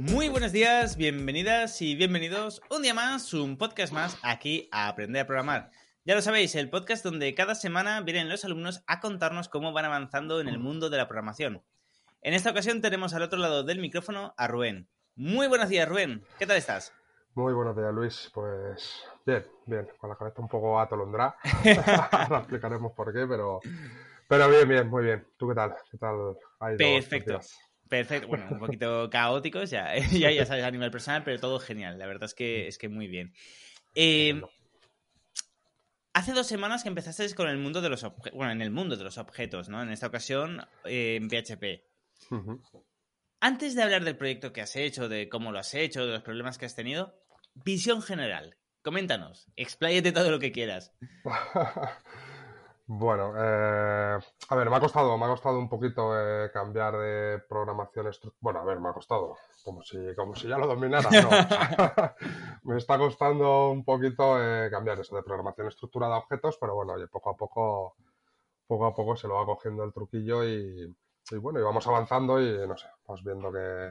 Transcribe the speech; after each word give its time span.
Muy 0.00 0.30
buenos 0.30 0.50
días, 0.50 0.96
bienvenidas 0.96 1.82
y 1.82 1.94
bienvenidos 1.94 2.62
un 2.70 2.80
día 2.80 2.94
más, 2.94 3.34
un 3.34 3.58
podcast 3.58 3.92
más 3.92 4.18
aquí 4.22 4.66
a 4.72 4.88
Aprender 4.88 5.20
a 5.20 5.26
Programar. 5.26 5.70
Ya 6.06 6.14
lo 6.14 6.22
sabéis, 6.22 6.54
el 6.54 6.70
podcast 6.70 7.04
donde 7.04 7.34
cada 7.34 7.54
semana 7.54 8.00
vienen 8.00 8.30
los 8.30 8.42
alumnos 8.46 8.82
a 8.86 9.00
contarnos 9.00 9.50
cómo 9.50 9.74
van 9.74 9.84
avanzando 9.84 10.40
en 10.40 10.48
el 10.48 10.58
mundo 10.58 10.88
de 10.88 10.96
la 10.96 11.06
programación. 11.06 11.62
En 12.22 12.32
esta 12.32 12.50
ocasión 12.50 12.80
tenemos 12.80 13.12
al 13.12 13.20
otro 13.20 13.38
lado 13.38 13.62
del 13.62 13.78
micrófono 13.78 14.32
a 14.38 14.48
Rubén. 14.48 14.88
Muy 15.16 15.48
buenos 15.48 15.68
días, 15.68 15.86
Rubén. 15.86 16.24
¿Qué 16.38 16.46
tal 16.46 16.56
estás? 16.56 16.94
Muy 17.34 17.52
buenos 17.52 17.76
días, 17.76 17.92
Luis. 17.92 18.30
Pues 18.32 19.04
bien, 19.26 19.44
bien, 19.66 19.86
con 19.98 20.08
la 20.08 20.16
cabeza 20.16 20.40
un 20.40 20.48
poco 20.48 20.80
atolondra. 20.80 21.36
Ahora 22.10 22.38
explicaremos 22.38 22.92
por 22.92 23.12
qué, 23.12 23.26
pero, 23.26 23.60
pero 24.26 24.48
bien, 24.48 24.66
bien, 24.66 24.88
muy 24.88 25.04
bien. 25.04 25.26
¿Tú 25.36 25.46
qué 25.50 25.54
tal? 25.54 25.76
¿Qué 25.90 25.98
tal 25.98 26.36
ido 26.72 27.69
Perfecto. 27.90 28.28
Bueno, 28.28 28.46
un 28.52 28.60
poquito 28.60 29.10
caóticos, 29.10 29.68
ya, 29.70 29.96
ya, 29.96 30.30
ya 30.30 30.46
sabes 30.46 30.64
a 30.64 30.70
nivel 30.70 30.92
personal, 30.92 31.24
pero 31.24 31.40
todo 31.40 31.58
genial. 31.58 31.98
La 31.98 32.06
verdad 32.06 32.24
es 32.24 32.34
que, 32.34 32.68
es 32.68 32.78
que 32.78 32.88
muy 32.88 33.08
bien. 33.08 33.34
Eh, 33.96 34.40
hace 36.12 36.32
dos 36.32 36.46
semanas 36.46 36.84
que 36.84 36.88
empezaste 36.88 37.34
con 37.34 37.48
el 37.48 37.58
mundo 37.58 37.80
de 37.80 37.88
los 37.88 38.04
objetos, 38.04 38.36
bueno, 38.36 38.52
en 38.52 38.62
el 38.62 38.70
mundo 38.70 38.96
de 38.96 39.02
los 39.02 39.18
objetos, 39.18 39.68
¿no? 39.68 39.82
En 39.82 39.90
esta 39.90 40.06
ocasión 40.06 40.64
eh, 40.84 41.18
en 41.20 41.28
PHP. 41.28 41.84
Antes 43.40 43.74
de 43.74 43.82
hablar 43.82 44.04
del 44.04 44.16
proyecto 44.16 44.52
que 44.52 44.60
has 44.60 44.76
hecho, 44.76 45.08
de 45.08 45.28
cómo 45.28 45.50
lo 45.50 45.58
has 45.58 45.74
hecho, 45.74 46.06
de 46.06 46.12
los 46.12 46.22
problemas 46.22 46.58
que 46.58 46.66
has 46.66 46.76
tenido, 46.76 47.20
visión 47.54 48.02
general. 48.02 48.56
Coméntanos, 48.82 49.50
expláyate 49.56 50.12
todo 50.12 50.30
lo 50.30 50.38
que 50.38 50.52
quieras. 50.52 50.92
Bueno, 52.92 53.34
eh, 53.38 54.18
a 54.48 54.56
ver, 54.56 54.68
me 54.68 54.74
ha 54.74 54.80
costado, 54.80 55.16
me 55.16 55.24
ha 55.24 55.28
costado 55.28 55.60
un 55.60 55.68
poquito 55.68 56.10
eh, 56.18 56.50
cambiar 56.52 56.98
de 56.98 57.38
programación 57.48 58.10
Bueno, 58.40 58.58
a 58.58 58.64
ver, 58.64 58.80
me 58.80 58.88
ha 58.88 58.92
costado, 58.92 59.36
como 59.62 59.80
si, 59.84 59.96
como 60.16 60.34
si 60.34 60.48
ya 60.48 60.58
lo 60.58 60.66
dominara, 60.66 61.08
no. 61.08 61.30
me 62.64 62.78
está 62.78 62.98
costando 62.98 63.70
un 63.70 63.84
poquito 63.84 64.42
eh, 64.42 64.68
cambiar 64.72 64.98
eso 64.98 65.14
de 65.14 65.22
programación 65.22 65.68
estructurada 65.68 66.16
a 66.16 66.18
objetos, 66.18 66.58
pero 66.60 66.74
bueno, 66.74 66.94
oye, 66.94 67.06
poco 67.06 67.30
a 67.30 67.36
poco, 67.36 67.94
poco 68.66 68.86
a 68.86 68.92
poco 68.92 69.14
se 69.14 69.28
lo 69.28 69.34
va 69.34 69.46
cogiendo 69.46 69.84
el 69.84 69.92
truquillo 69.92 70.44
y, 70.44 70.92
bueno, 71.38 71.60
y 71.60 71.62
vamos 71.62 71.86
avanzando 71.86 72.42
y 72.42 72.66
no 72.66 72.76
sé, 72.76 72.88
vamos 73.06 73.22
viendo 73.22 73.52
que, 73.52 73.90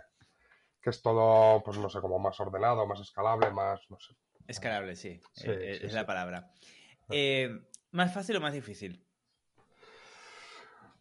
que 0.81 0.89
es 0.89 1.01
todo, 1.01 1.63
pues 1.63 1.77
no 1.77 1.89
sé, 1.89 2.01
como 2.01 2.19
más 2.19 2.37
ordenado, 2.41 2.85
más 2.85 2.99
escalable, 2.99 3.49
más, 3.51 3.79
no 3.89 3.97
sé. 3.97 4.13
Escalable, 4.45 4.97
sí, 4.97 5.21
es, 5.35 5.93
la 5.93 6.05
palabra. 6.05 6.51
Eh, 7.09 7.49
¿Más 7.91 8.13
fácil 8.13 8.37
o 8.37 8.41
más 8.41 8.53
difícil? 8.53 9.03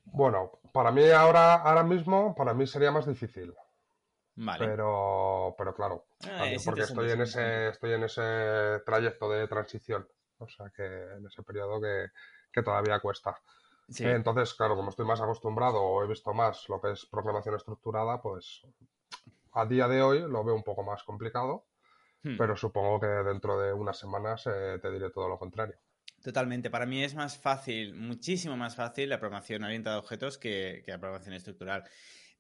Bueno, 0.05 0.61
para 0.73 0.91
mí 0.91 1.09
ahora, 1.11 1.55
ahora 1.57 1.83
mismo, 1.83 2.35
para 2.35 2.55
mí 2.55 2.67
sería 2.67 2.91
más 2.91 3.07
difícil. 3.07 3.55
Vale. 4.37 4.67
Pero, 4.67 5.55
pero 5.59 5.75
claro, 5.75 6.07
ah, 6.25 6.45
porque 6.65 6.83
estoy 6.83 7.11
en 7.11 7.23
ese, 7.23 7.69
estoy 7.69 7.93
en 7.93 8.05
ese 8.05 8.81
trayecto 8.87 9.29
de 9.29 9.49
transición. 9.49 10.07
O 10.39 10.49
sea 10.49 10.71
que 10.71 10.85
en 10.85 11.27
ese 11.27 11.43
periodo 11.43 11.81
que, 11.81 12.63
todavía 12.63 13.01
cuesta. 13.01 13.37
Entonces, 13.99 14.55
claro, 14.55 14.77
como 14.77 14.91
estoy 14.91 15.07
más 15.07 15.21
acostumbrado 15.21 15.81
o 15.81 16.03
he 16.03 16.09
visto 16.09 16.33
más 16.35 16.69
lo 16.69 16.81
que 16.81 16.93
es 16.93 17.07
programación 17.07 17.55
estructurada, 17.55 18.21
pues 18.21 18.63
a 19.53 19.65
día 19.65 19.89
de 19.89 20.03
hoy 20.03 20.21
lo 20.21 20.45
veo 20.45 20.55
un 20.55 20.63
poco 20.63 20.83
más 20.83 21.03
complicado, 21.05 21.67
hmm. 22.23 22.37
pero 22.37 22.57
supongo 22.57 23.01
que 23.01 23.07
dentro 23.07 23.59
de 23.59 23.73
unas 23.73 23.99
semanas 23.99 24.47
eh, 24.47 24.79
te 24.81 24.91
diré 24.91 25.11
todo 25.11 25.29
lo 25.29 25.39
contrario. 25.39 25.77
Totalmente. 26.29 26.69
Para 26.69 26.85
mí 26.85 27.03
es 27.03 27.15
más 27.15 27.39
fácil, 27.39 27.95
muchísimo 27.95 28.55
más 28.55 28.77
fácil 28.77 29.09
la 29.09 29.19
programación 29.19 29.65
orientada 29.65 29.97
a 29.97 29.99
objetos 29.99 30.37
que, 30.37 30.85
la 30.87 30.99
programación 30.99 31.33
estructural. 31.33 31.85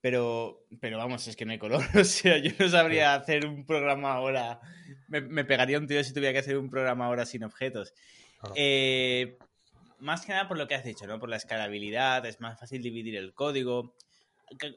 Pero, 0.02 0.66
pero 0.78 0.98
vamos, 0.98 1.26
es 1.26 1.36
que 1.36 1.46
no 1.46 1.52
hay 1.52 1.58
color. 1.58 1.80
O 1.98 2.04
sea, 2.04 2.36
yo 2.36 2.50
no 2.58 2.68
sabría 2.68 3.14
hacer 3.14 3.46
un 3.46 3.64
programa 3.64 4.12
ahora. 4.12 4.60
Me, 5.06 5.42
pegaría 5.46 5.78
un 5.78 5.86
tío 5.86 6.04
si 6.04 6.12
tuviera 6.12 6.34
que 6.34 6.40
hacer 6.40 6.58
un 6.58 6.68
programa 6.68 7.06
ahora 7.06 7.24
sin 7.24 7.44
objetos. 7.44 7.94
Eh, 8.56 9.38
más 10.00 10.26
que 10.26 10.32
nada 10.32 10.48
por 10.48 10.58
lo 10.58 10.68
que 10.68 10.74
has 10.74 10.84
dicho, 10.84 11.06
¿no? 11.06 11.18
Por 11.18 11.30
la 11.30 11.36
escalabilidad, 11.36 12.26
es 12.26 12.42
más 12.42 12.60
fácil 12.60 12.82
dividir 12.82 13.16
el 13.16 13.32
código. 13.32 13.94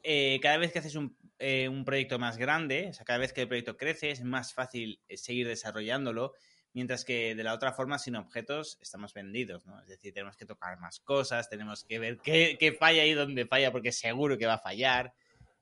Eh, 0.03 0.39
cada 0.41 0.55
vez 0.55 0.71
que 0.71 0.79
haces 0.79 0.95
un, 0.95 1.17
eh, 1.37 1.67
un, 1.67 1.83
proyecto 1.83 2.17
más 2.17 2.37
grande, 2.37 2.87
o 2.91 2.93
sea, 2.93 3.03
cada 3.03 3.19
vez 3.19 3.33
que 3.33 3.41
el 3.41 3.49
proyecto 3.49 3.75
crece, 3.75 4.09
es 4.11 4.23
más 4.23 4.53
fácil 4.53 5.01
seguir 5.09 5.49
desarrollándolo 5.49 6.31
mientras 6.73 7.05
que 7.05 7.35
de 7.35 7.43
la 7.43 7.53
otra 7.53 7.73
forma, 7.73 7.99
sin 7.99 8.15
objetos, 8.15 8.77
estamos 8.81 9.13
vendidos, 9.13 9.65
¿no? 9.65 9.79
Es 9.81 9.87
decir, 9.87 10.13
tenemos 10.13 10.37
que 10.37 10.45
tocar 10.45 10.79
más 10.79 10.99
cosas, 10.99 11.49
tenemos 11.49 11.83
que 11.83 11.99
ver 11.99 12.19
qué, 12.19 12.75
falla 12.79 13.05
y 13.05 13.13
dónde 13.13 13.45
falla, 13.45 13.71
porque 13.71 13.91
seguro 13.91 14.37
que 14.37 14.45
va 14.45 14.55
a 14.55 14.59
fallar. 14.59 15.13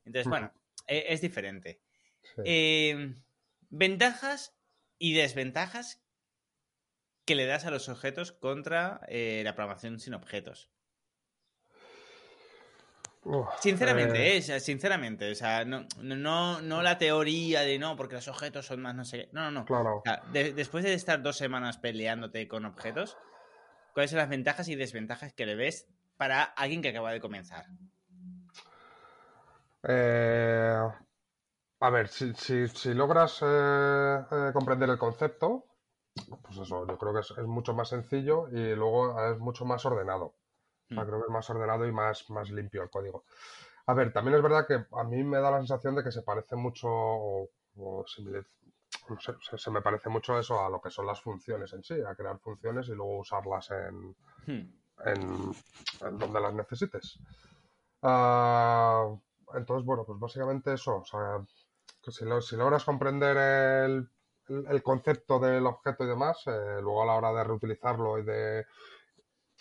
Entonces, 0.05 0.29
bueno, 0.29 0.51
e, 0.87 1.05
es, 1.09 1.21
diferente. 1.21 1.79
Eh, 2.45 3.15
ventajas 3.69 4.55
y 4.97 5.13
desventajas 5.13 6.01
que 7.25 7.35
le 7.35 7.45
das 7.45 7.65
a 7.65 7.71
los 7.71 7.89
objetos 7.89 8.31
contra 8.31 9.01
eh, 9.07 9.41
la 9.43 9.55
programación 9.55 9.99
sin 9.99 10.13
objetos 10.13 10.69
sinceramente, 13.59 14.37
eh... 14.37 14.59
sinceramente, 14.59 15.31
o 15.31 15.35
sea, 15.35 15.65
no, 15.65 15.85
no, 16.01 16.61
no 16.61 16.81
la 16.81 16.97
teoría 16.97 17.61
de 17.61 17.77
no, 17.77 17.95
porque 17.95 18.15
los 18.15 18.27
objetos 18.27 18.65
son 18.65 18.81
más 18.81 18.95
no 18.95 19.05
sé 19.05 19.29
No, 19.31 19.51
no, 19.51 19.51
no. 19.51 19.65
Claro. 19.65 20.01
después 20.31 20.83
de 20.83 20.93
estar 20.93 21.21
dos 21.21 21.37
semanas 21.37 21.77
peleándote 21.77 22.47
con 22.47 22.65
objetos, 22.65 23.17
¿cuáles 23.93 24.11
son 24.11 24.19
las 24.19 24.29
ventajas 24.29 24.67
y 24.69 24.75
desventajas 24.75 25.33
que 25.33 25.45
le 25.45 25.55
ves 25.55 25.87
para 26.17 26.43
alguien 26.43 26.81
que 26.81 26.89
acaba 26.89 27.11
de 27.11 27.19
comenzar? 27.19 27.65
Eh, 29.83 30.77
a 31.81 31.89
ver, 31.89 32.07
si, 32.09 32.33
si, 32.33 32.93
logras 32.93 33.41
eh, 33.41 34.19
eh, 34.31 34.51
comprender 34.53 34.89
el 34.89 34.97
concepto, 34.97 35.65
pues 36.43 36.57
eso, 36.57 36.85
yo 36.85 36.97
creo 36.97 37.13
que 37.13 37.21
es, 37.21 37.31
es 37.31 37.45
mucho 37.45 37.73
más 37.73 37.89
sencillo 37.89 38.49
y 38.49 38.75
luego 38.75 39.21
es 39.31 39.39
mucho 39.39 39.65
más 39.65 39.85
ordenado. 39.85 40.35
Mm. 40.89 40.99
creo 41.01 41.19
que 41.19 41.25
es 41.25 41.31
más 41.31 41.49
ordenado 41.49 41.85
y 41.85 41.91
más, 41.91 42.29
más 42.29 42.49
limpio 42.49 42.83
el 42.83 42.89
código. 42.89 43.23
A 43.85 43.93
ver, 43.93 44.13
también 44.13 44.35
es 44.37 44.43
verdad 44.43 44.67
que 44.67 44.85
a 44.91 45.03
mí 45.03 45.23
me 45.23 45.39
da 45.39 45.51
la 45.51 45.57
sensación 45.57 45.95
de 45.95 46.03
que 46.03 46.11
se 46.11 46.21
parece 46.21 46.55
mucho, 46.55 46.87
o, 46.89 48.05
se, 48.05 49.71
me 49.71 49.81
parece 49.81 50.09
mucho 50.09 50.37
eso 50.37 50.63
a 50.63 50.69
lo 50.69 50.79
que 50.81 50.91
son 50.91 51.07
las 51.07 51.21
funciones 51.21 51.73
en 51.73 51.83
sí, 51.83 51.95
a 52.01 52.15
crear 52.15 52.37
funciones 52.39 52.87
y 52.87 52.91
luego 52.91 53.19
usarlas 53.19 53.71
en, 53.71 54.15
hmm. 54.45 54.73
en, 55.05 56.17
donde 56.19 56.39
las 56.39 56.53
necesites. 56.53 57.19
Ah, 58.03 59.07
entonces, 59.55 59.85
bueno, 59.85 60.03
pues 60.05 60.19
básicamente 60.19 60.73
eso. 60.73 60.97
O 60.97 61.05
sea, 61.05 61.43
que 62.03 62.11
si, 62.11 62.25
si 62.41 62.55
logras 62.55 62.83
comprender 62.83 63.37
el, 63.37 64.09
el, 64.47 64.83
concepto 64.83 65.39
del 65.39 65.65
objeto 65.65 66.03
y 66.03 66.07
demás, 66.07 66.43
eh, 66.47 66.79
luego 66.81 67.03
a 67.03 67.07
la 67.07 67.15
hora 67.15 67.33
de 67.33 67.43
reutilizarlo 67.43 68.19
y 68.19 68.23
de 68.23 68.65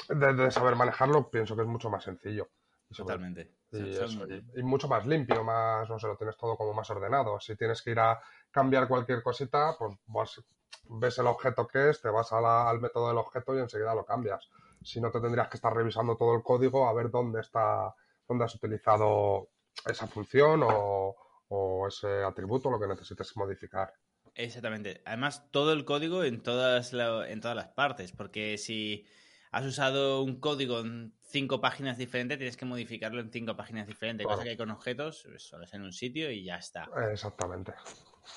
de, 0.09 0.51
saber 0.51 0.77
manejarlo, 0.77 1.31
pienso 1.31 1.57
que 1.57 1.63
es 1.63 1.69
mucho 1.69 1.91
más 1.91 2.05
sencillo. 2.05 2.49
Totalmente. 2.95 3.59
Y, 3.71 4.63
mucho 4.63 4.89
más 4.89 5.07
limpio, 5.07 5.45
más, 5.45 5.89
no 5.91 5.99
sé, 5.99 6.07
lo 6.07 6.17
tienes 6.17 6.37
todo 6.37 6.57
como 6.57 6.73
más 6.73 6.89
ordenado. 6.91 7.39
Si 7.39 7.55
tienes 7.57 7.83
que 7.83 7.91
ir 7.91 8.01
a 8.01 8.19
cambiar 8.51 8.89
cualquier 8.89 9.23
cosita, 9.23 9.77
pues 9.79 10.43
ves 10.89 11.19
el 11.19 11.27
objeto 11.27 11.67
que 11.67 11.91
es, 11.91 12.01
te 12.01 12.09
vas 12.09 12.33
al 12.33 12.81
método 12.81 13.09
del 13.09 13.19
objeto 13.19 13.55
y 13.55 13.61
enseguida 13.61 13.95
lo 13.95 14.05
cambias. 14.05 14.49
Si 14.83 15.01
no, 15.01 15.11
te 15.11 15.21
tendrías 15.21 15.49
que 15.49 15.59
estar 15.59 15.75
revisando 15.75 16.17
todo 16.17 16.35
el 16.35 16.43
código 16.43 16.89
a 16.89 16.95
ver 16.95 17.11
dónde 17.11 17.41
está, 17.41 17.95
dónde 18.27 18.45
has 18.45 18.55
utilizado 18.55 19.51
esa 19.85 20.07
función 20.07 20.63
o, 20.63 21.15
o 21.49 21.89
ese 21.89 22.23
atributo, 22.25 22.71
lo 22.71 22.81
que 22.81 22.87
necesites 22.87 23.37
modificar. 23.37 23.93
Exactamente. 24.35 25.03
Además, 25.05 25.51
todo 25.51 25.73
el 25.73 25.85
código 25.85 26.23
en 26.25 26.43
todas, 26.43 26.93
en 26.93 27.41
todas 27.41 27.57
las 27.57 27.69
partes, 27.69 28.13
porque 28.13 28.57
si 28.57 29.05
has 29.51 29.65
usado 29.65 30.23
un 30.23 30.41
código 30.41 30.81
en 30.81 31.15
cinco 31.23 31.61
páginas 31.61 31.99
diferentes, 31.99 32.39
tienes 32.39 32.57
que 32.57 32.65
modificarlo 32.65 33.21
en 33.21 33.31
cinco 33.31 33.57
páginas 33.57 33.87
diferentes. 33.87 34.27
Cosa 34.27 34.45
que 34.45 34.57
con 34.57 34.71
objetos, 34.71 35.25
pues, 35.29 35.43
solo 35.43 35.65
es 35.65 35.75
en 35.75 35.83
un 35.83 35.93
sitio 35.93 36.31
y 36.31 36.45
ya 36.45 36.57
está. 36.57 36.89
Exactamente. 37.11 37.75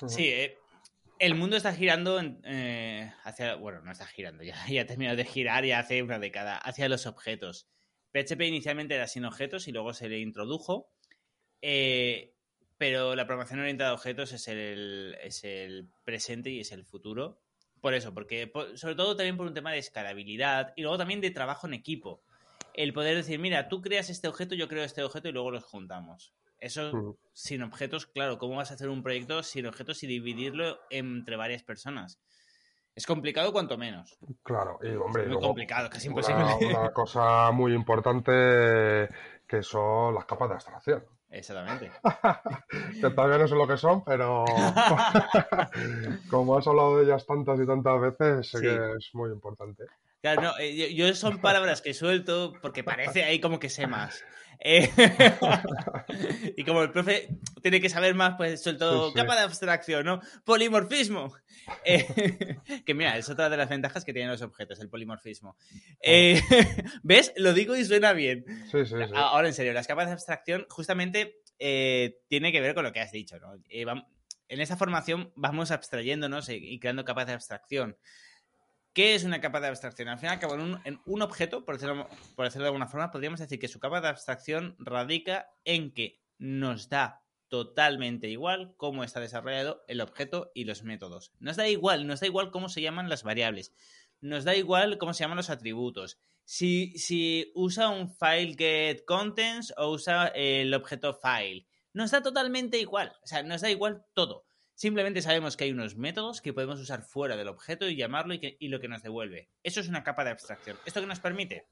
Sí, 0.06 0.28
eh, 0.28 0.58
el 1.18 1.34
mundo 1.34 1.56
está 1.56 1.72
girando 1.72 2.20
eh, 2.44 3.12
hacia. 3.24 3.54
Bueno, 3.56 3.80
no 3.82 3.92
está 3.92 4.06
girando, 4.06 4.42
ya, 4.44 4.56
ya 4.68 4.82
ha 4.82 4.86
terminado 4.86 5.16
de 5.16 5.24
girar 5.24 5.64
ya 5.64 5.78
hace 5.78 6.02
una 6.02 6.18
década, 6.18 6.56
hacia 6.58 6.88
los 6.88 7.06
objetos. 7.06 7.68
PHP 8.12 8.42
inicialmente 8.42 8.94
era 8.94 9.06
sin 9.06 9.24
objetos 9.24 9.68
y 9.68 9.72
luego 9.72 9.94
se 9.94 10.08
le 10.08 10.18
introdujo. 10.18 10.92
Eh, 11.62 12.34
pero 12.76 13.14
la 13.14 13.26
programación 13.26 13.60
orientada 13.60 13.90
a 13.90 13.94
objetos 13.94 14.32
es 14.32 14.48
el, 14.48 15.16
es 15.22 15.44
el 15.44 15.88
presente 16.04 16.50
y 16.50 16.60
es 16.60 16.72
el 16.72 16.84
futuro. 16.84 17.41
Por 17.82 17.94
eso, 17.94 18.14
porque 18.14 18.52
sobre 18.76 18.94
todo 18.94 19.16
también 19.16 19.36
por 19.36 19.44
un 19.44 19.54
tema 19.54 19.72
de 19.72 19.78
escalabilidad 19.78 20.72
y 20.76 20.82
luego 20.82 20.98
también 20.98 21.20
de 21.20 21.32
trabajo 21.32 21.66
en 21.66 21.74
equipo. 21.74 22.22
El 22.74 22.92
poder 22.92 23.16
decir, 23.16 23.40
mira, 23.40 23.68
tú 23.68 23.82
creas 23.82 24.08
este 24.08 24.28
objeto, 24.28 24.54
yo 24.54 24.68
creo 24.68 24.84
este 24.84 25.02
objeto 25.02 25.28
y 25.28 25.32
luego 25.32 25.50
los 25.50 25.64
juntamos. 25.64 26.32
Eso 26.60 27.18
sin 27.32 27.60
objetos, 27.64 28.06
claro, 28.06 28.38
¿cómo 28.38 28.54
vas 28.54 28.70
a 28.70 28.74
hacer 28.74 28.88
un 28.88 29.02
proyecto 29.02 29.42
sin 29.42 29.66
objetos 29.66 30.00
y 30.04 30.06
dividirlo 30.06 30.78
entre 30.90 31.34
varias 31.34 31.64
personas? 31.64 32.20
Es 32.94 33.04
complicado 33.04 33.52
cuanto 33.52 33.76
menos. 33.76 34.16
Claro, 34.44 34.78
y 34.80 34.94
hombre, 34.94 35.24
es 35.24 35.28
muy 35.30 35.40
complicado, 35.40 35.90
casi 35.90 36.06
imposible. 36.06 36.44
Una, 36.70 36.92
cosa 36.92 37.50
muy 37.50 37.74
importante 37.74 39.08
que 39.44 39.62
son 39.64 40.14
las 40.14 40.24
capas 40.24 40.50
de 40.50 40.54
abstracción. 40.54 41.04
Exactamente. 41.32 41.90
que 43.00 43.10
todavía 43.10 43.38
no 43.38 43.48
sé 43.48 43.54
lo 43.54 43.66
que 43.66 43.78
son, 43.78 44.04
pero 44.04 44.44
como 46.30 46.58
has 46.58 46.66
hablado 46.66 46.98
de 46.98 47.04
ellas 47.04 47.26
tantas 47.26 47.58
y 47.58 47.66
tantas 47.66 48.00
veces, 48.00 48.50
sé 48.50 48.60
que 48.60 48.96
es 48.98 49.10
muy 49.14 49.30
importante. 49.30 49.84
Claro, 50.20 50.42
no, 50.42 50.58
eh, 50.58 50.94
yo, 50.94 51.12
son 51.14 51.40
palabras 51.40 51.80
que 51.82 51.94
suelto 51.94 52.52
porque 52.60 52.84
parece 52.84 53.24
ahí 53.24 53.40
como 53.40 53.58
que 53.58 53.70
sé 53.70 53.86
más. 53.86 54.22
Eh, 54.64 54.88
y 56.56 56.64
como 56.64 56.82
el 56.82 56.92
profe 56.92 57.28
tiene 57.62 57.80
que 57.80 57.88
saber 57.88 58.14
más, 58.14 58.34
pues 58.36 58.62
suelto 58.62 59.12
capa 59.12 59.34
de 59.34 59.42
abstracción, 59.42 60.04
¿no? 60.04 60.20
Polimorfismo. 60.44 61.34
Eh, 61.84 62.06
que 62.86 62.94
mira, 62.94 63.18
es 63.18 63.28
otra 63.28 63.50
de 63.50 63.56
las 63.56 63.68
ventajas 63.68 64.04
que 64.04 64.12
tienen 64.12 64.30
los 64.30 64.42
objetos, 64.42 64.78
el 64.80 64.88
polimorfismo. 64.88 65.56
¿Ves? 67.02 67.32
Lo 67.36 67.52
digo 67.52 67.76
y 67.76 67.84
suena 67.84 68.12
bien. 68.12 68.44
Sí, 68.70 68.84
sí, 68.86 68.94
Ahora, 69.14 69.48
en 69.48 69.54
serio, 69.54 69.72
las 69.72 69.86
capas 69.86 70.06
de 70.06 70.12
abstracción 70.12 70.66
justamente 70.70 71.40
tiene 71.58 72.50
que 72.50 72.60
ver 72.60 72.74
con 72.74 72.84
lo 72.84 72.92
que 72.92 73.00
has 73.00 73.12
dicho, 73.12 73.38
¿no? 73.38 73.54
en 74.48 74.60
esa 74.60 74.76
formación 74.76 75.32
vamos 75.34 75.70
abstrayéndonos 75.70 76.50
y 76.50 76.78
creando 76.78 77.04
capas 77.04 77.26
de 77.26 77.32
abstracción. 77.32 77.96
¿Qué 78.92 79.14
es 79.14 79.24
una 79.24 79.40
capa 79.40 79.60
de 79.60 79.68
abstracción? 79.68 80.08
Al 80.08 80.18
final, 80.18 80.38
en 80.42 80.60
un, 80.60 80.80
en 80.84 81.00
un 81.06 81.22
objeto, 81.22 81.64
por 81.64 81.76
decirlo, 81.76 82.08
por 82.36 82.44
decirlo 82.44 82.64
de 82.64 82.68
alguna 82.68 82.88
forma, 82.88 83.10
podríamos 83.10 83.40
decir 83.40 83.58
que 83.58 83.68
su 83.68 83.80
capa 83.80 84.02
de 84.02 84.08
abstracción 84.08 84.76
radica 84.78 85.48
en 85.64 85.92
que 85.92 86.20
nos 86.38 86.90
da 86.90 87.22
totalmente 87.48 88.28
igual 88.28 88.74
cómo 88.76 89.04
está 89.04 89.20
desarrollado 89.20 89.84
el 89.88 90.00
objeto 90.00 90.50
y 90.54 90.64
los 90.64 90.82
métodos. 90.82 91.32
Nos 91.38 91.56
da 91.56 91.68
igual, 91.68 92.06
nos 92.06 92.20
da 92.20 92.26
igual 92.26 92.50
cómo 92.50 92.68
se 92.68 92.82
llaman 92.82 93.08
las 93.08 93.22
variables. 93.22 93.72
Nos 94.20 94.44
da 94.44 94.56
igual 94.56 94.98
cómo 94.98 95.14
se 95.14 95.24
llaman 95.24 95.36
los 95.36 95.50
atributos. 95.50 96.18
Si, 96.44 96.96
si 96.98 97.50
usa 97.54 97.88
un 97.88 98.08
file 98.08 98.54
get 98.56 99.04
contents 99.04 99.72
o 99.76 99.90
usa 99.90 100.28
el 100.28 100.72
objeto 100.74 101.14
file. 101.14 101.66
Nos 101.92 102.10
da 102.10 102.22
totalmente 102.22 102.78
igual. 102.78 103.14
O 103.22 103.26
sea, 103.26 103.42
nos 103.42 103.60
da 103.62 103.70
igual 103.70 104.04
todo. 104.14 104.44
Simplemente 104.74 105.22
sabemos 105.22 105.56
que 105.56 105.64
hay 105.64 105.70
unos 105.70 105.96
métodos 105.96 106.40
que 106.40 106.52
podemos 106.52 106.80
usar 106.80 107.02
fuera 107.02 107.36
del 107.36 107.48
objeto 107.48 107.88
y 107.88 107.96
llamarlo 107.96 108.34
y, 108.34 108.68
lo 108.68 108.80
que 108.80 108.88
nos 108.88 109.02
devuelve. 109.02 109.50
Eso 109.62 109.80
es 109.80 109.88
una 109.88 110.02
capa 110.02 110.24
de 110.24 110.30
abstracción. 110.30 110.78
¿Esto 110.86 111.00
que 111.00 111.06
nos 111.06 111.20
permite? 111.20 111.66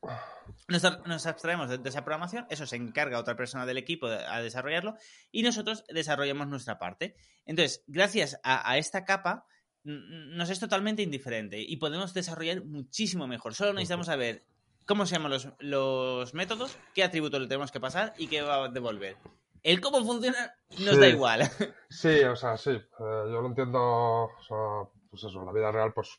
Nos, 0.69 0.85
abstraemos 1.26 1.70
de, 1.70 1.88
esa 1.88 2.05
programación, 2.05 2.47
eso 2.50 2.67
se 2.67 2.76
encarga 2.76 3.19
otra 3.19 3.37
persona 3.37 3.64
del 3.67 3.79
equipo 3.79 4.06
a 4.06 4.43
desarrollarlo 4.43 4.97
y 5.32 5.43
nosotros 5.43 5.85
desarrollamos 5.88 6.49
nuestra 6.49 6.79
parte. 6.79 7.17
Entonces, 7.47 7.82
gracias 7.87 8.38
a, 8.44 8.76
esta 8.76 9.05
capa, 9.05 9.47
nos 9.82 10.50
es 10.50 10.61
totalmente 10.61 11.02
indiferente 11.02 11.61
y 11.61 11.76
podemos 11.79 12.12
desarrollar 12.12 12.64
muchísimo 12.64 13.26
mejor. 13.26 13.55
Solo 13.55 13.73
necesitamos 13.73 14.06
saber 14.06 14.44
cómo 14.85 15.06
se 15.06 15.17
llaman 15.17 15.32
los, 15.32 15.49
los 15.58 16.35
métodos, 16.35 16.76
qué 16.94 17.02
atributo 17.02 17.38
le 17.38 17.49
tenemos 17.49 17.73
que 17.73 17.81
pasar 17.81 18.12
y 18.19 18.26
qué 18.26 18.43
va 18.43 18.67
a 18.67 18.69
devolver. 18.69 19.17
El 19.62 19.81
cómo 19.81 20.05
funciona 20.05 20.55
nos 20.79 20.99
da 20.99 21.09
igual. 21.09 21.43
Sí, 21.91 22.21
o 22.21 22.37
sea, 22.37 22.57
sí. 22.57 22.71
Eh, 22.71 22.83
yo 22.99 23.41
lo 23.41 23.49
entiendo, 23.49 23.81
o 23.81 24.43
sea, 24.47 24.89
pues 25.11 25.25
eso, 25.25 25.41
en 25.41 25.47
la 25.47 25.53
vida 25.53 25.73
real, 25.73 25.93
pues, 25.93 26.19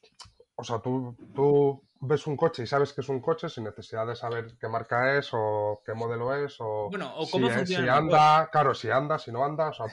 o 0.55 0.63
sea, 0.63 0.79
tú, 0.79 1.15
tú 1.33 1.81
ves 2.01 2.27
un 2.27 2.35
coche 2.35 2.63
y 2.63 2.67
sabes 2.67 2.91
que 2.93 3.01
es 3.01 3.09
un 3.09 3.21
coche 3.21 3.47
sin 3.47 3.63
necesidad 3.63 4.05
de 4.05 4.15
saber 4.15 4.57
qué 4.59 4.67
marca 4.67 5.17
es 5.17 5.29
o 5.31 5.81
qué 5.85 5.93
modelo 5.93 6.35
es 6.35 6.57
o, 6.59 6.89
bueno, 6.89 7.15
o 7.15 7.29
cómo 7.29 7.47
si, 7.47 7.53
funciona. 7.53 7.83
Si 7.83 7.89
anda, 7.89 8.49
claro, 8.51 8.75
si 8.75 8.89
anda, 8.89 9.17
si 9.17 9.31
no 9.31 9.45
anda, 9.45 9.69
o 9.69 9.73
sea, 9.73 9.85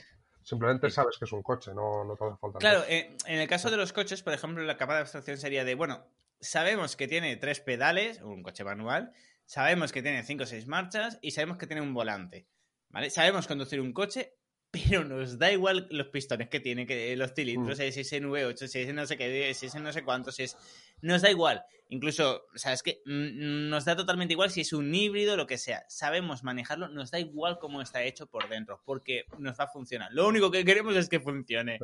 simplemente 0.42 0.90
sabes 0.90 1.16
que 1.18 1.26
es 1.26 1.32
un 1.32 1.42
coche, 1.42 1.72
no, 1.74 2.04
no 2.04 2.16
te 2.16 2.24
hace 2.24 2.36
falta. 2.38 2.58
Claro, 2.58 2.82
eh, 2.88 3.16
en 3.26 3.38
el 3.38 3.48
caso 3.48 3.70
de 3.70 3.76
los 3.76 3.92
coches, 3.92 4.22
por 4.22 4.32
ejemplo, 4.32 4.64
la 4.64 4.76
capa 4.76 4.94
de 4.94 5.00
abstracción 5.00 5.38
sería 5.38 5.64
de, 5.64 5.74
bueno, 5.74 6.04
sabemos 6.40 6.96
que 6.96 7.06
tiene 7.06 7.36
tres 7.36 7.60
pedales, 7.60 8.20
un 8.22 8.42
coche 8.42 8.64
manual, 8.64 9.12
sabemos 9.44 9.92
que 9.92 10.02
tiene 10.02 10.22
cinco 10.24 10.42
o 10.42 10.46
seis 10.46 10.66
marchas 10.66 11.18
y 11.22 11.30
sabemos 11.30 11.58
que 11.58 11.66
tiene 11.66 11.82
un 11.82 11.94
volante. 11.94 12.46
¿Vale? 12.90 13.10
Sabemos 13.10 13.46
conducir 13.46 13.80
un 13.80 13.92
coche, 13.92 14.34
pero 14.70 15.04
nos 15.04 15.38
da 15.38 15.50
igual 15.50 15.86
los 15.90 16.08
pistones 16.08 16.48
que 16.48 16.60
tiene, 16.60 16.86
que 16.86 17.16
los 17.16 17.32
cilindros, 17.32 17.78
mm. 17.78 17.92
si 17.92 18.00
es 18.00 18.12
V8, 18.12 18.66
si 18.66 18.78
es 18.80 18.94
no 18.94 19.06
sé 19.06 19.16
qué, 19.16 19.54
si 19.54 19.66
es 19.66 19.74
no 19.76 19.92
sé 19.92 20.02
cuánto, 20.02 20.30
si 20.32 20.44
es... 20.44 20.56
Nos 21.00 21.22
da 21.22 21.30
igual. 21.30 21.64
Incluso, 21.90 22.42
o 22.54 22.58
sea, 22.58 22.74
es 22.74 22.82
que 22.82 23.00
nos 23.06 23.84
da 23.86 23.96
totalmente 23.96 24.34
igual 24.34 24.50
si 24.50 24.60
es 24.60 24.72
un 24.74 24.94
híbrido, 24.94 25.36
lo 25.36 25.46
que 25.46 25.56
sea. 25.56 25.84
Sabemos 25.88 26.44
manejarlo, 26.44 26.88
nos 26.88 27.10
da 27.10 27.18
igual 27.18 27.58
cómo 27.58 27.80
está 27.80 28.02
hecho 28.02 28.26
por 28.26 28.48
dentro, 28.48 28.82
porque 28.84 29.24
nos 29.38 29.58
va 29.58 29.64
a 29.64 29.68
funcionar. 29.68 30.12
Lo 30.12 30.28
único 30.28 30.50
que 30.50 30.64
queremos 30.64 30.96
es 30.96 31.08
que 31.08 31.20
funcione. 31.20 31.78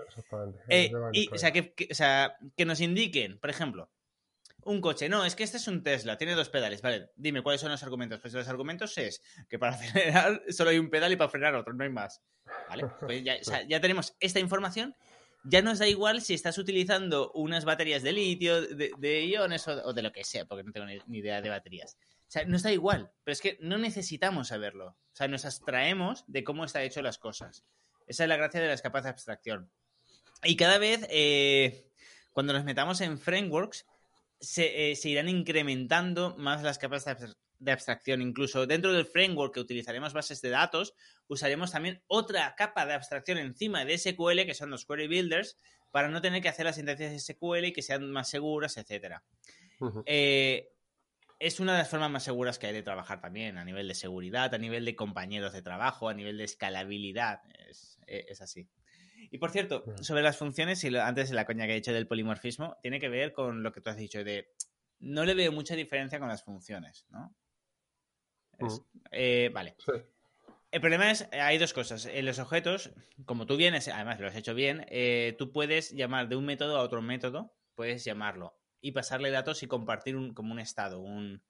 Eh, 0.69 0.93
y, 1.13 1.29
o 1.33 1.39
sea, 1.39 1.53
que, 1.53 1.75
o 1.91 1.95
sea, 1.95 2.37
que 2.55 2.67
nos 2.67 2.81
indiquen, 2.81 3.39
por 3.39 3.49
ejemplo, 3.49 3.89
un 4.67 4.81
coche. 4.81 5.09
No, 5.09 5.25
es 5.25 5.35
que 5.35 5.45
este 5.45 5.57
es 5.57 5.69
un 5.69 5.83
Tesla, 5.83 6.17
tiene 6.17 6.35
dos 6.35 6.49
pedales. 6.49 6.83
Vale, 6.83 7.11
dime, 7.17 7.43
¿cuáles 7.43 7.61
son 7.61 7.71
los 7.71 7.83
argumentos? 7.83 8.21
Pues 8.21 8.35
los 8.35 8.49
argumentos 8.49 8.97
es 8.99 9.23
que 9.49 9.59
para 9.59 9.73
acelerar 9.77 10.43
solo 10.51 10.71
hay 10.71 10.79
un 10.79 10.91
pedal 10.91 11.13
y 11.13 11.17
para 11.17 11.31
frenar 11.31 11.55
otro, 11.55 11.73
no 11.73 11.85
hay 11.85 11.91
más. 11.91 12.23
¿Vale? 12.69 12.87
Pues 13.01 13.23
ya, 13.25 13.81
tenemos 13.81 14.17
esta 14.21 14.41
información. 14.41 14.95
Ya 15.45 15.61
nos 15.61 15.79
da 15.79 15.87
igual 15.87 16.23
si 16.23 16.33
estás 16.33 16.57
utilizando 16.57 17.31
unas 17.33 17.67
baterías 17.67 18.03
de 18.03 18.13
litio, 18.13 18.63
de, 18.63 19.27
iones 19.27 19.69
o, 19.69 19.93
de 19.93 20.03
lo 20.03 20.11
que 20.11 20.25
sea, 20.25 20.47
porque 20.47 20.65
no 20.65 20.73
tengo 20.73 20.87
ni, 20.87 21.19
idea 21.19 21.43
de 21.43 21.51
baterías. 21.51 21.99
O 22.27 22.31
sea, 22.35 22.47
nos 22.47 22.63
da 22.63 22.73
igual, 22.73 23.13
pero 23.23 23.33
es 23.33 23.43
que 23.43 23.59
no 23.61 23.77
necesitamos 23.77 24.49
saberlo. 24.49 24.87
O 24.87 25.17
sea, 25.17 25.29
nos 25.29 25.45
abstraemos 25.45 26.25
de 26.27 26.45
cómo 26.45 26.65
está 26.65 26.83
hecho 26.83 27.03
las 27.03 27.19
cosas. 27.19 27.65
Esa 28.07 28.25
es 28.25 28.29
la 28.29 28.37
gracia 28.37 28.61
de 28.61 28.69
las 28.69 28.81
capas 28.81 29.05
de 29.05 29.11
abstracción. 29.11 29.71
Y 30.43 30.57
cada 30.57 30.79
vez, 30.79 31.07
eh, 31.11 31.91
cuando 32.33 32.53
nos 32.53 32.65
metamos 32.65 33.01
en 33.01 33.19
frameworks, 33.19 33.87
eh, 34.41 34.95
se, 34.97 35.09
irán 35.09 35.29
incrementando 35.29 36.37
más 36.37 36.63
las 36.63 36.79
capas 36.79 37.05
de 37.59 37.73
abstracción. 37.73 38.23
Incluso 38.23 38.67
dentro 38.67 38.93
del 38.93 39.07
framework 39.07 39.55
que 39.55 39.61
utilizaremos 39.61 40.13
bases 40.13 40.41
de 40.41 40.51
datos, 40.51 40.95
usaremos 41.29 41.73
también 41.73 42.03
otra 42.07 42.55
capa 42.57 42.87
de 42.87 42.95
abstracción 42.95 43.39
encima 43.39 43.85
de 43.85 43.99
SQL, 43.99 44.45
que 44.45 44.55
son 44.55 44.71
los 44.71 44.85
query 44.87 45.09
builders, 45.09 45.59
para 45.91 46.09
no 46.09 46.21
tener 46.21 46.43
que 46.43 46.49
hacer 46.49 46.67
las 46.67 46.77
sentencias 46.77 47.25
SQL 47.25 47.67
y 47.67 47.73
que 47.73 47.83
sean 47.83 48.11
más 48.11 48.29
seguras, 48.29 48.77
etc. 48.77 49.21
Eh, 50.07 50.71
es 51.39 51.61
una 51.61 51.73
de 51.73 51.79
las 51.79 51.89
formas 51.89 52.11
más 52.11 52.25
seguras 52.25 52.59
que 52.59 52.67
hay 52.67 52.73
de 52.73 52.83
trabajar 52.83 53.21
también, 53.21 53.59
a 53.59 53.65
nivel 53.65 53.89
de 53.89 53.95
seguridad, 53.95 54.55
a 54.55 54.59
nivel 54.59 54.85
de 54.85 54.97
compañeros 54.97 55.53
de 55.53 55.63
trabajo, 55.63 56.09
a 56.09 56.15
nivel 56.15 56.39
de 56.39 56.45
escalabilidad. 56.45 57.41
es 58.07 58.41
así. 58.41 58.69
Y 59.31 59.39
por 59.39 59.51
cierto, 59.51 59.85
sobre 60.01 60.23
las 60.23 60.37
funciones, 60.37 60.83
y 60.85 60.97
antes 60.97 61.31
de 61.31 61.35
la 61.35 61.45
coña 61.45 61.67
que 61.67 61.73
he 61.73 61.77
dicho 61.77 61.93
del 61.93 62.07
polimorfismo, 62.07 62.77
tiene 62.83 63.01
que 63.01 63.09
ver 63.09 63.33
con 63.33 63.63
lo 63.63 63.73
que 63.73 63.81
tú 63.81 63.91
has 63.91 63.97
dicho 63.97 64.23
de 64.25 64.49
no 65.01 65.25
le 65.25 65.35
veo 65.35 65.53
mucha 65.53 65.77
diferencia 65.77 66.19
con 66.19 66.29
las 66.29 66.45
funciones, 66.45 67.07
¿no? 67.11 67.35
Eh, 69.11 69.51
vale. 69.53 69.77
El 70.71 70.81
problema 70.81 71.11
es, 71.11 71.29
hay 71.33 71.59
dos 71.59 71.73
cosas. 71.73 72.07
En 72.07 72.27
los 72.27 72.39
objetos, 72.39 72.91
como 73.27 73.47
tú 73.47 73.57
vienes, 73.57 73.89
además 73.89 74.19
lo 74.19 74.27
has 74.27 74.37
hecho 74.37 74.55
bien, 74.55 74.87
eh, 74.89 75.35
tú 75.39 75.53
puedes 75.53 75.93
llamar 75.93 76.29
de 76.29 76.37
un 76.37 76.45
método 76.45 76.79
a 76.79 76.83
otro 76.83 77.03
método, 77.03 77.55
puedes 77.75 78.05
llamarlo 78.05 78.57
y 78.81 78.93
pasarle 78.93 79.31
datos 79.31 79.63
y 79.63 79.67
compartir 79.67 80.17
un, 80.17 80.35
como 80.35 80.53
un 80.53 80.59
estado, 80.59 81.01
un, 81.01 81.43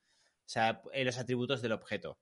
o 0.45 0.49
sea, 0.49 0.83
los 0.95 1.19
atributos 1.19 1.63
del 1.63 1.73
objeto. 1.73 2.19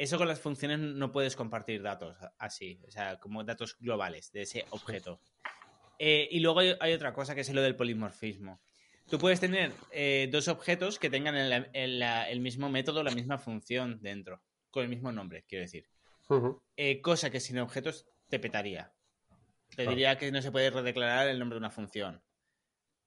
Eso 0.00 0.16
con 0.16 0.28
las 0.28 0.40
funciones 0.40 0.78
no 0.78 1.12
puedes 1.12 1.36
compartir 1.36 1.82
datos 1.82 2.16
así, 2.38 2.80
o 2.88 2.90
sea, 2.90 3.20
como 3.20 3.44
datos 3.44 3.76
globales 3.78 4.32
de 4.32 4.42
ese 4.42 4.64
objeto. 4.70 5.20
Eh, 6.02 6.26
y 6.30 6.40
luego 6.40 6.60
hay, 6.60 6.94
otra 6.94 7.12
cosa 7.12 7.34
que 7.34 7.42
es 7.42 7.52
lo 7.52 7.60
del 7.60 7.76
polimorfismo. 7.76 8.62
Tú 9.10 9.18
puedes 9.18 9.38
tener 9.38 9.70
eh, 9.90 10.30
dos 10.32 10.48
objetos 10.48 10.98
que 10.98 11.10
tengan 11.10 11.36
el, 11.36 12.40
mismo 12.40 12.70
método, 12.70 13.02
la 13.02 13.10
misma 13.10 13.36
función 13.36 14.00
dentro, 14.00 14.40
con 14.70 14.82
el 14.82 14.88
mismo 14.88 15.12
nombre, 15.12 15.44
quiero 15.46 15.64
decir. 15.64 15.86
Eh, 16.78 17.02
cosa 17.02 17.28
que 17.28 17.38
sin 17.38 17.58
objetos 17.58 18.06
te 18.30 18.38
petaría. 18.38 18.94
Te 19.76 19.86
diría 19.86 20.16
que 20.16 20.32
no 20.32 20.40
se 20.40 20.50
puede 20.50 20.70
redeclarar 20.70 21.28
el 21.28 21.38
nombre 21.38 21.56
de 21.56 21.58
una 21.58 21.70
función. 21.70 22.22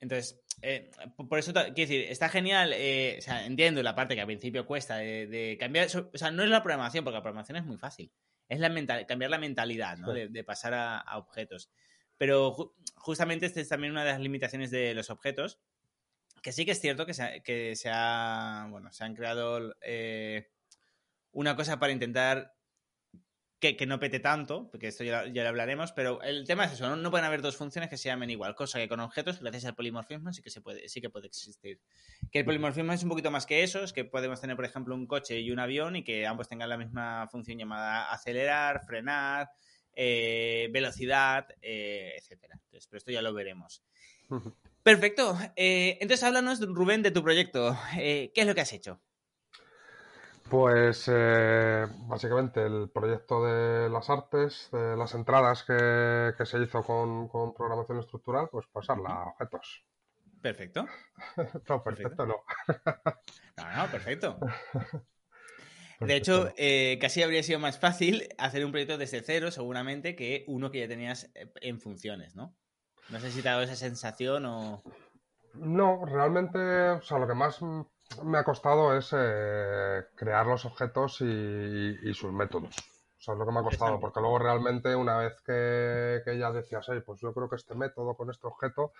Entonces, 0.04 0.38
eh, 0.62 0.92
por 1.30 1.40
eso, 1.40 1.54
quiero 1.54 1.74
decir, 1.74 2.06
está 2.10 2.28
genial, 2.28 2.74
eh, 2.74 3.16
o 3.20 3.22
sea, 3.22 3.46
entiendo 3.46 3.82
la 3.82 3.96
parte 3.96 4.16
que 4.16 4.22
al 4.22 4.28
principio 4.28 4.66
cuesta 4.66 4.98
de, 4.98 5.56
cambiar, 5.58 5.88
o 5.88 6.18
sea, 6.18 6.30
no 6.30 6.44
es 6.44 6.50
la 6.50 6.62
programación, 6.62 7.06
porque 7.06 7.16
la 7.16 7.24
programación 7.24 7.56
es 7.56 7.64
muy 7.64 7.78
fácil, 7.78 8.12
es 8.50 8.60
la 8.60 8.68
mental, 8.68 9.06
cambiar 9.06 9.32
la 9.32 9.38
mentalidad, 9.38 9.98
¿no? 9.98 10.12
De, 10.12 10.44
pasar 10.44 10.74
a, 10.74 11.18
objetos. 11.18 11.72
Pero 12.18 12.76
justamente 12.96 13.46
esta 13.46 13.62
es 13.62 13.70
también 13.70 13.94
una 13.94 14.04
de 14.04 14.12
las 14.12 14.20
limitaciones 14.20 14.72
de 14.72 14.94
los 14.94 15.10
objetos, 15.10 15.62
que 16.42 16.52
sí 16.52 16.66
que 16.66 16.72
es 16.72 16.82
cierto 16.82 17.06
que 17.06 17.14
se, 17.14 17.42
que 17.42 17.78
se 17.78 17.90
ha, 17.90 18.68
bueno, 18.70 18.92
se 18.92 19.06
han 19.06 19.16
creado 19.16 19.74
eh, 19.82 20.50
una 21.32 21.56
cosa 21.56 21.80
para 21.80 21.94
intentar 21.94 22.53
que, 23.64 23.86
no 23.86 24.00
pete 24.00 24.20
tanto, 24.20 24.70
porque 24.70 24.88
esto 24.88 25.04
ya, 25.04 25.26
lo 25.26 25.48
hablaremos, 25.48 25.94
pero 25.94 26.22
el 26.22 26.46
tema 26.46 26.66
es 26.66 26.74
eso, 26.74 26.94
¿no? 26.96 27.12
pueden 27.12 27.26
haber 27.26 27.42
dos 27.42 27.56
funciones 27.56 27.90
que 27.90 27.98
se 27.98 28.10
llamen 28.10 28.30
igual, 28.30 28.56
cosa 28.56 28.80
que 28.80 28.90
con 28.90 29.00
objetos, 29.00 29.40
gracias 29.40 29.66
al 29.66 29.76
polimorfismo, 29.76 30.34
sí 30.34 30.42
que 30.42 30.50
se 30.50 30.62
puede, 30.62 30.90
sí 30.90 31.00
que 31.00 31.10
puede 31.10 31.28
existir. 31.28 31.80
Que 32.32 32.40
el 32.40 32.46
polimorfismo 32.46 32.92
es 32.92 33.04
un 33.04 33.10
poquito 33.10 33.32
más 33.32 33.46
que 33.46 33.64
eso, 33.64 33.84
es 33.84 33.94
que 33.94 34.04
podemos 34.04 34.42
tener, 34.42 34.56
por 34.56 34.66
ejemplo, 34.66 34.94
un 34.94 35.08
coche 35.08 35.40
y 35.40 35.52
un 35.52 35.60
avión 35.60 35.96
y 35.96 36.04
que 36.04 36.28
ambos 36.28 36.48
tengan 36.50 36.70
la 36.70 36.78
misma 36.78 37.28
función 37.32 37.58
llamada 37.58 38.12
acelerar, 38.12 38.86
frenar, 38.86 39.50
eh, 39.96 40.70
velocidad, 40.72 41.48
eh, 41.62 42.14
etcétera. 42.18 42.60
Entonces, 42.66 42.88
pero 42.88 42.98
esto 42.98 43.12
ya 43.12 43.22
lo 43.22 43.34
veremos. 43.34 43.84
Perfecto. 44.84 45.38
Eh, 45.56 45.98
entonces, 46.02 46.24
háblanos, 46.24 46.60
Rubén, 46.62 47.04
de 47.04 47.12
tu 47.12 47.24
proyecto. 47.24 47.78
¿Qué 47.94 48.32
es 48.34 48.48
lo 48.48 48.56
que 48.56 48.62
has 48.62 48.74
hecho? 48.74 49.00
Pues 50.54 51.10
eh, 51.12 51.88
básicamente 52.02 52.64
el 52.64 52.88
proyecto 52.94 53.44
de 53.44 53.90
las 53.90 54.08
artes, 54.12 54.70
de 54.72 54.96
las 54.96 55.16
entradas 55.16 55.64
que, 55.64 56.46
se 56.46 56.62
hizo 56.62 56.84
con, 56.84 57.56
programación 57.56 57.98
estructural, 57.98 58.50
pues 58.52 58.68
pasarla 58.68 59.10
a 59.10 59.30
objetos. 59.30 59.84
Perfecto. 60.44 60.86
no, 61.70 61.84
perfecto, 61.84 62.28
no. 62.28 62.36
no, 63.58 63.76
no, 63.78 63.92
perfecto. 63.92 64.38
De 66.00 66.16
hecho, 66.18 66.54
eh, 66.56 67.00
casi 67.02 67.24
habría 67.24 67.42
sido 67.42 67.58
más 67.58 67.80
fácil 67.80 68.30
hacer 68.38 68.64
un 68.64 68.70
proyecto 68.70 69.00
desde 69.00 69.24
cero, 69.24 69.50
seguramente, 69.50 70.16
que 70.16 70.46
uno 70.48 70.70
que 70.70 70.82
ya 70.82 70.88
tenías 70.88 71.32
eh, 71.34 71.52
en 71.62 71.80
funciones, 71.80 72.36
¿no? 72.36 72.56
No 73.10 73.20
sé 73.20 73.32
si 73.32 73.42
te 73.42 73.50
ha 73.50 73.54
dado 73.54 73.64
esa 73.64 73.76
sensación 73.76 74.46
o... 74.46 74.84
No, 75.56 76.06
realmente, 76.06 76.60
o 76.60 77.02
sea, 77.02 77.18
lo 77.18 77.28
que 77.28 77.34
más 77.34 77.60
me 78.24 78.38
ha 78.38 78.44
costado 78.44 78.96
es 78.96 79.10
eh, 79.18 80.06
crear 80.16 80.46
los 80.46 80.66
objetos 80.66 81.22
y, 81.22 82.14
sus 82.14 82.32
métodos. 82.32 82.76
O 83.18 83.22
sea, 83.24 83.34
es 83.34 83.40
lo 83.40 83.46
que 83.46 83.52
me 83.52 83.60
ha 83.60 83.64
costado, 83.64 84.00
porque 84.00 84.20
luego 84.20 84.38
realmente 84.38 84.94
una 84.96 85.18
vez 85.18 85.42
que, 85.42 86.38
ya 86.38 86.52
decías, 86.52 86.86
pues 87.06 87.22
yo 87.22 87.34
creo 87.34 87.50
que 87.50 87.56
este 87.56 87.74
método 87.74 88.16
con 88.16 88.30
este 88.30 88.48
objeto, 88.48 88.92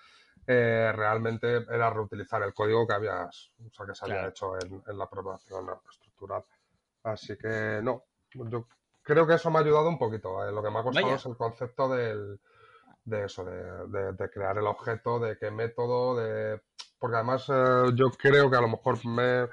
eh, 0.46 0.92
realmente 0.94 1.64
era 1.70 1.90
reutilizar 1.90 2.42
el 2.42 2.54
código 2.54 2.86
que 2.86 2.94
habías, 2.94 3.50
o 3.66 3.70
sea, 3.70 3.86
que 3.86 3.94
se 3.94 4.04
había 4.06 4.28
hecho 4.28 4.54
en, 4.58 4.98
la 4.98 5.08
programación 5.08 5.66
estructural. 5.90 6.44
Así 7.02 7.36
que 7.36 7.80
no, 7.82 8.04
yo 8.32 8.66
creo 9.02 9.26
que 9.26 9.34
eso 9.34 9.50
me 9.50 9.58
ha 9.58 9.62
ayudado 9.62 9.88
un 9.88 9.98
poquito. 9.98 10.46
Eh, 10.46 10.52
lo 10.52 10.62
que 10.62 10.70
me 10.70 10.78
ha 10.78 10.82
costado 10.82 11.14
es 11.14 11.26
el 11.26 11.36
concepto 11.36 11.88
del, 11.90 12.40
de 13.04 13.24
eso, 13.24 13.44
de, 13.44 14.30
crear 14.30 14.56
el 14.58 14.66
objeto, 14.66 15.18
de 15.18 15.36
qué 15.38 15.50
método, 15.50 16.16
de 16.16 16.62
porque 16.98 17.16
además 17.16 17.46
eh, 17.48 17.92
yo 17.94 18.10
creo 18.10 18.50
que 18.50 18.56
a 18.56 18.60
lo 18.60 18.68
mejor 18.68 19.04
me 19.06 19.48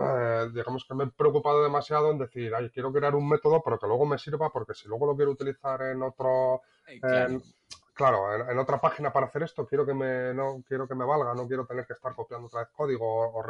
eh, 0.00 0.48
digamos 0.52 0.84
que 0.84 0.94
me 0.94 1.04
he 1.04 1.06
preocupado 1.08 1.62
demasiado 1.62 2.10
en 2.10 2.18
decir, 2.18 2.54
ay, 2.54 2.70
quiero 2.70 2.92
crear 2.92 3.14
un 3.14 3.28
método, 3.28 3.62
pero 3.64 3.78
que 3.78 3.86
luego 3.86 4.06
me 4.06 4.18
sirva, 4.18 4.50
porque 4.50 4.74
si 4.74 4.88
luego 4.88 5.06
lo 5.06 5.16
quiero 5.16 5.32
utilizar 5.32 5.82
en 5.82 6.02
otro, 6.02 6.62
claro, 7.94 8.50
en, 8.50 8.58
otra 8.58 8.80
página 8.80 9.12
para 9.12 9.26
hacer 9.26 9.42
esto, 9.42 9.66
quiero 9.66 9.84
que 9.84 9.94
me, 9.94 10.32
no 10.34 10.62
quiero 10.66 10.86
que 10.86 10.94
me 10.94 11.04
valga, 11.04 11.34
no 11.34 11.48
quiero 11.48 11.66
tener 11.66 11.86
que 11.86 11.94
estar 11.94 12.14
copiando 12.14 12.46
otra 12.46 12.60
vez 12.60 12.68
código. 12.70 13.04
O, 13.04 13.42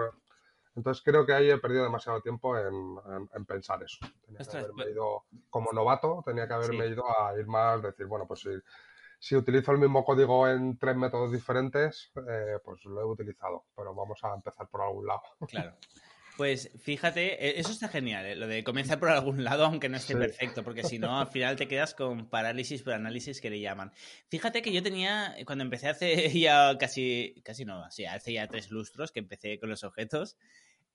Entonces 0.74 1.02
creo 1.04 1.26
que 1.26 1.34
ahí 1.34 1.50
he 1.50 1.58
perdido 1.58 1.84
demasiado 1.84 2.22
tiempo 2.22 2.56
en, 2.56 3.44
pensar 3.44 3.82
eso. 3.82 3.98
Tenía 4.24 4.44
que 4.44 4.56
haberme 4.56 4.84
pues 4.84 4.94
ido 4.94 5.24
como 5.50 5.70
novato, 5.72 6.22
tenía 6.24 6.46
que 6.46 6.54
haberme 6.54 6.86
ido 6.86 7.04
a 7.04 7.38
ir 7.38 7.46
más, 7.46 7.82
decir, 7.82 8.06
bueno, 8.06 8.26
pues 8.26 8.40
si 8.40 8.50
si 9.18 9.34
utilizo 9.36 9.72
el 9.72 9.78
mismo 9.78 10.04
código 10.04 10.48
en 10.48 10.78
tres 10.78 10.96
métodos 10.96 11.32
diferentes, 11.32 12.12
eh, 12.16 12.58
pues 12.64 12.84
lo 12.84 13.00
he 13.00 13.04
utilizado, 13.04 13.64
pero 13.76 13.94
vamos 13.94 14.22
a 14.22 14.34
empezar 14.34 14.68
por 14.68 14.82
algún 14.82 15.06
lado. 15.06 15.22
Claro. 15.48 15.76
Pues 16.36 16.70
fíjate, 16.80 17.44
e, 17.44 17.58
eso 17.58 17.72
está 17.72 17.88
genial, 17.88 18.24
¿eh? 18.24 18.36
lo 18.36 18.46
de 18.46 18.62
comenzar 18.62 19.00
por 19.00 19.08
algún 19.08 19.42
lado, 19.42 19.64
aunque 19.64 19.88
no 19.88 19.96
esté 19.96 20.14
perfecto, 20.14 20.62
porque 20.62 20.84
si 20.84 21.00
no, 21.00 21.18
al 21.18 21.26
final 21.26 21.56
te 21.56 21.66
quedas 21.66 21.94
con 21.94 22.28
parálisis 22.30 22.82
por 22.84 22.92
análisis 22.92 23.40
que 23.40 23.50
le 23.50 23.58
llaman. 23.58 23.90
Fíjate 24.28 24.62
que 24.62 24.72
yo 24.72 24.80
tenía, 24.80 25.34
cuando 25.44 25.64
empecé 25.64 25.88
hace 25.88 26.30
ya 26.40 26.78
casi, 26.78 27.42
casi 27.44 27.64
no, 27.64 27.90
sí, 27.90 28.04
hace 28.04 28.34
ya 28.34 28.46
tres 28.46 28.70
lustros 28.70 29.10
que 29.10 29.18
empecé 29.18 29.58
con 29.58 29.68
los 29.68 29.82
objetos, 29.82 30.36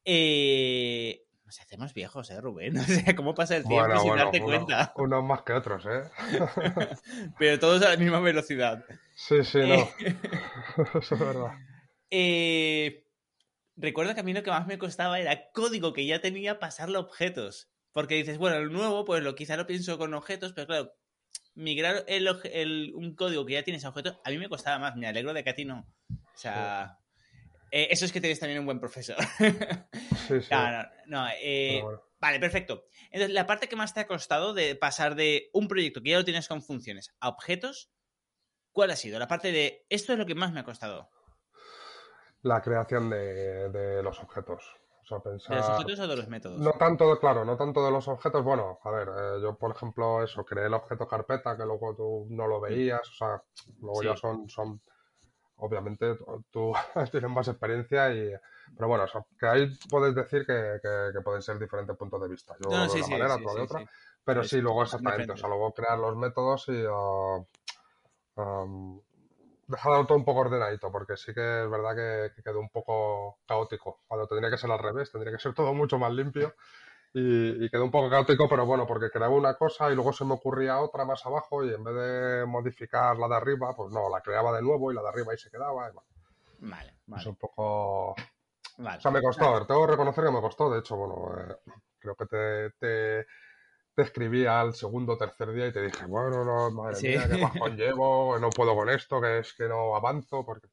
eh, 0.06 1.26
nos 1.54 1.62
hacemos 1.62 1.94
viejos, 1.94 2.32
¿eh, 2.32 2.42
Rubén? 2.42 2.78
O 2.80 2.84
sea, 2.84 3.16
¿cómo 3.16 3.36
pasa 3.36 3.56
el 3.56 3.64
tiempo 3.64 4.00
sin 4.00 4.16
darte 4.16 4.42
cuenta? 4.42 4.92
Unos 4.96 5.24
más 5.24 5.44
que 5.44 5.54
otros, 5.54 5.86
¿eh? 5.86 6.02
Pero 7.38 7.60
todos 7.60 7.84
a 7.84 7.90
la 7.90 7.98
misma 7.98 8.20
velocidad. 8.20 8.84
Sí, 9.14 9.44
sí, 9.44 9.60
no. 9.60 9.76
Eh, 9.76 10.18
Eso 11.00 11.14
es 11.14 11.20
verdad. 11.20 11.52
Eh, 12.10 13.06
recuerdo 13.76 14.16
que 14.16 14.22
a 14.22 14.24
mí 14.24 14.34
lo 14.34 14.42
que 14.42 14.50
más 14.50 14.66
me 14.66 14.80
costaba 14.80 15.20
era 15.20 15.52
código 15.52 15.94
que 15.94 16.08
ya 16.08 16.22
tenía 16.22 16.60
pasarlo 16.60 16.98
a 16.98 17.02
objetos. 17.02 17.70
Porque 17.92 18.16
dices, 18.16 18.40
bueno, 18.40 18.58
el 18.58 18.72
nuevo, 18.74 19.06
pues 19.06 19.22
lo 19.22 19.36
quizá 19.36 19.56
lo 19.56 19.68
pienso 19.68 20.00
con 20.00 20.16
objetos, 20.16 20.54
pero 20.54 20.66
claro, 20.66 20.94
migrar 21.54 22.04
el, 22.08 22.94
un 22.96 23.14
código 23.16 23.46
que 23.46 23.54
ya 23.54 23.64
tienes 23.64 23.86
a 23.86 23.90
objetos, 23.90 24.18
a 24.24 24.32
mí 24.32 24.40
me 24.40 24.50
costaba 24.50 24.80
más. 24.80 24.96
Me 24.96 25.06
alegro 25.06 25.34
de 25.34 25.44
que 25.44 25.52
a 25.52 25.56
ti 25.56 25.66
no. 25.66 25.86
O 26.10 26.38
sea, 26.38 26.98
eh, 27.70 27.90
eso 27.90 28.06
es 28.06 28.12
que 28.12 28.22
tienes 28.22 28.40
también 28.40 28.60
un 28.60 28.66
buen 28.66 28.80
profesor. 28.80 29.18
Sí, 30.28 30.42
sí. 30.42 30.50
No, 31.08 31.28
eh, 31.42 31.84
Vale, 32.24 32.40
perfecto. 32.40 32.86
Entonces, 33.12 33.34
la 33.34 33.46
parte 33.46 33.68
que 33.68 33.76
más 33.76 33.94
te 33.94 34.00
ha 34.00 34.08
costado 34.08 34.54
de 34.54 34.78
pasar 34.78 35.16
de 35.16 35.50
un 35.52 35.68
proyecto 35.68 36.02
que 36.02 36.12
ya 36.12 36.18
lo 36.18 36.24
tienes 36.24 36.48
con 36.48 36.62
funciones 36.62 37.14
a 37.20 37.28
objetos, 37.28 37.92
¿cuál 38.72 38.92
ha 38.92 38.96
sido? 38.96 39.20
La 39.20 39.28
parte 39.28 39.52
de 39.52 39.86
esto 39.90 40.14
es 40.14 40.20
lo 40.20 40.26
que 40.26 40.34
más 40.34 40.54
me 40.54 40.62
ha 40.62 40.64
costado. 40.64 41.10
La 42.42 42.62
creación 42.62 43.10
de, 43.10 44.02
los 44.02 44.22
objetos. 44.22 44.64
¿De 45.10 45.56
los 45.58 45.70
objetos 45.70 46.00
o 46.00 46.08
de 46.08 46.16
los 46.16 46.30
métodos? 46.30 46.62
No 46.62 46.72
tanto, 46.72 47.20
claro, 47.20 47.44
no 47.44 47.58
tanto 47.58 47.84
de 47.84 47.92
los 47.92 48.08
objetos. 48.08 48.42
Bueno, 48.42 48.80
a 48.86 48.90
ver, 48.90 49.10
eh, 49.10 49.42
yo 49.42 49.58
por 49.58 49.76
ejemplo, 49.76 50.24
eso, 50.24 50.46
creé 50.46 50.68
el 50.68 50.74
objeto 50.74 51.06
carpeta 51.06 51.58
que 51.58 51.66
luego 51.66 51.94
tú 51.94 52.28
no 52.30 52.48
lo 52.48 52.62
veías, 52.62 53.02
o 53.02 53.14
sea, 53.14 53.44
luego 53.82 54.02
ya 54.02 54.16
son, 54.16 54.50
son 54.50 54.80
obviamente 55.58 56.18
tú 56.52 56.74
tienes 57.12 57.30
más 57.30 57.50
experiencia 57.50 58.14
y 58.14 58.32
pero 58.76 58.88
bueno, 58.88 59.06
que 59.40 59.48
ahí 59.48 59.78
puedes 59.90 60.16
decir 60.16 60.46
que, 60.46 61.22
pueden 61.24 61.42
ser 61.42 61.60
diferentes 61.60 61.96
puntos 61.96 62.22
de 62.22 62.30
vista. 62.30 62.56
Yo 62.64 62.70
de 62.70 62.76
una 62.76 63.08
manera, 63.08 63.38
tú 63.38 63.56
de 63.56 63.62
otra. 63.62 63.86
Pero 64.24 64.44
sí, 64.44 64.62
luego 64.62 64.84
exactamente. 64.84 65.34
O 65.34 65.38
sea, 65.38 65.50
luego 65.50 65.74
crear 65.74 65.98
los 66.00 66.16
métodos 66.16 66.66
y 66.70 66.86
uh, 66.86 67.46
um, 68.36 69.02
dejarlo 69.68 70.06
todo 70.06 70.18
un 70.18 70.26
poco 70.26 70.42
ordenadito, 70.42 70.92
porque 70.92 71.18
sí 71.18 71.34
que 71.34 71.64
es 71.64 71.70
verdad 71.70 71.96
que, 71.96 72.36
que, 72.36 72.44
quedó 72.44 72.60
un 72.60 72.70
poco 72.70 73.40
caótico. 73.46 74.02
Cuando 74.08 74.28
tendría 74.28 74.50
que 74.50 74.58
ser 74.58 74.72
al 74.72 74.80
revés, 74.80 75.12
tendría 75.12 75.34
que 75.34 75.40
ser 75.40 75.54
todo 75.56 75.74
mucho 75.74 75.98
más 75.98 76.14
limpio 76.14 76.54
y, 77.14 77.70
quedó 77.70 77.84
un 77.86 77.92
poco 77.92 78.10
caótico, 78.10 78.50
pero 78.50 78.66
bueno, 78.66 78.88
porque 78.88 79.12
creaba 79.12 79.36
una 79.36 79.54
cosa 79.54 79.92
y 79.92 79.96
luego 79.96 80.12
se 80.12 80.26
me 80.26 80.34
ocurría 80.34 80.80
otra 80.80 81.06
más 81.06 81.24
abajo 81.26 81.64
y 81.64 81.72
en 81.72 81.84
vez 81.84 81.94
de 81.94 82.46
modificar 82.48 83.16
la 83.18 83.28
de 83.28 83.36
arriba, 83.36 83.76
pues 83.76 83.94
no, 83.94 84.10
la 84.10 84.22
creaba 84.22 84.56
de 84.56 84.64
nuevo 84.64 84.92
y 84.92 84.96
la 84.96 85.04
de 85.04 85.10
arriba 85.10 85.32
ahí 85.32 85.38
se 85.38 85.52
quedaba. 85.52 85.92
Vale, 86.60 86.96
vale. 87.06 87.22
Es 87.22 87.28
un 87.28 87.36
poco... 87.36 88.16
O 88.78 89.02
sea, 89.02 89.12
me 89.12 89.22
costó, 89.22 89.66
tengo 89.66 89.86
que 89.86 89.92
reconocer 89.92 90.24
que 90.24 90.32
me 90.32 90.42
costó, 90.42 90.70
de 90.72 90.80
hecho, 90.80 90.96
bueno, 90.96 91.38
eh, 91.40 91.72
creo 92.00 92.16
que 92.16 92.26
te, 92.26 92.70
te, 92.72 93.28
escribí 94.02 94.46
al 94.46 94.74
segundo 94.74 95.14
o 95.14 95.18
tercer 95.18 95.52
día 95.52 95.68
y 95.68 95.72
te 95.72 95.84
dije, 95.84 96.06
bueno, 96.06 96.44
no, 96.44 96.72
madre 96.72 97.02
mía, 97.02 97.28
qué 97.30 97.42
bajón 97.42 97.78
llevo, 97.78 98.40
no 98.40 98.50
puedo 98.50 98.76
con 98.76 98.90
esto, 98.90 99.22
que 99.22 99.40
es 99.40 99.54
que 99.54 99.68
no 99.68 99.96
avanzo, 99.96 100.46
porque... 100.46 100.68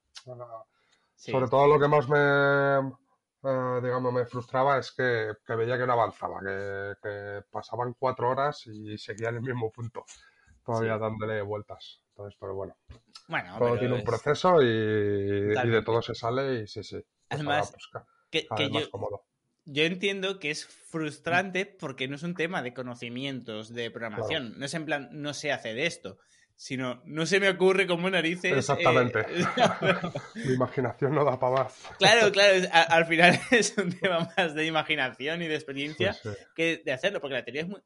Sobre 1.15 1.49
todo 1.49 1.67
lo 1.67 1.79
que 1.79 1.87
más 1.87 2.09
me, 2.09 2.93
eh, 3.43 3.81
digamos, 3.83 4.13
me 4.13 4.27
frustraba 4.27 4.79
es 4.79 4.93
que, 4.93 5.33
veía 5.55 5.79
que 5.79 5.87
no 5.87 5.95
avanzaba, 5.95 6.41
que, 6.41 7.43
pasaban 7.51 7.95
cuatro 7.99 8.31
horas 8.31 8.67
y 8.67 8.99
seguía 8.99 9.31
en 9.31 9.37
el 9.37 9.43
mismo 9.43 9.71
punto, 9.71 10.05
todavía 10.65 10.99
dándole 10.99 11.41
vueltas. 11.41 12.03
Entonces, 12.11 12.37
pero 12.39 12.55
bueno, 12.55 12.77
bueno 13.29 13.59
todo 13.59 13.79
tiene 13.79 13.95
un 13.95 14.05
proceso 14.05 14.61
y, 14.63 14.67
de 14.67 15.83
todo 15.85 16.03
se 16.03 16.15
sale 16.15 16.63
y 16.63 16.67
sí, 16.67 16.83
sí. 16.83 17.03
Además, 17.31 17.73
que, 18.31 18.47
yo, 18.71 18.81
yo 19.65 19.83
entiendo 19.85 20.39
que 20.39 20.51
es 20.51 20.67
frustrante 20.67 21.65
porque 21.65 22.09
no 22.09 22.17
es 22.17 22.23
un 22.23 22.35
tema 22.35 22.63
de 22.63 22.75
conocimientos 22.75 23.73
de 23.73 23.91
programación, 23.91 24.59
no 24.59 24.67
es 24.67 24.75
en 24.75 24.85
plan, 24.85 25.09
no 25.13 25.33
sé 25.33 25.53
hacer 25.53 25.79
esto 25.79 26.19
sino 26.61 27.01
no 27.07 27.25
se 27.25 27.41
me 27.41 27.49
ocurre 27.49 27.87
cómo 27.87 28.11
narices. 28.11 28.53
Exactamente. 28.55 29.21
Eh, 29.21 29.47
Mi 30.45 30.53
imaginación 30.53 31.15
no 31.15 31.25
da 31.25 31.41
para 31.41 31.65
más. 31.65 31.75
Claro, 31.99 32.31
claro, 32.33 32.69
al 32.71 33.07
final 33.07 33.41
es 33.51 33.79
un 33.79 33.91
tema 33.91 34.31
más 34.37 34.55
de 34.55 34.67
imaginación 34.67 35.41
y 35.41 35.49
de 35.49 35.55
experiencia 35.55 36.15
que 36.55 36.83
de 36.85 36.93
hacerlo, 36.93 37.23
porque 37.23 37.37
la 37.37 37.45
teoría 37.45 37.63
es 37.63 37.69
muy. 37.69 37.81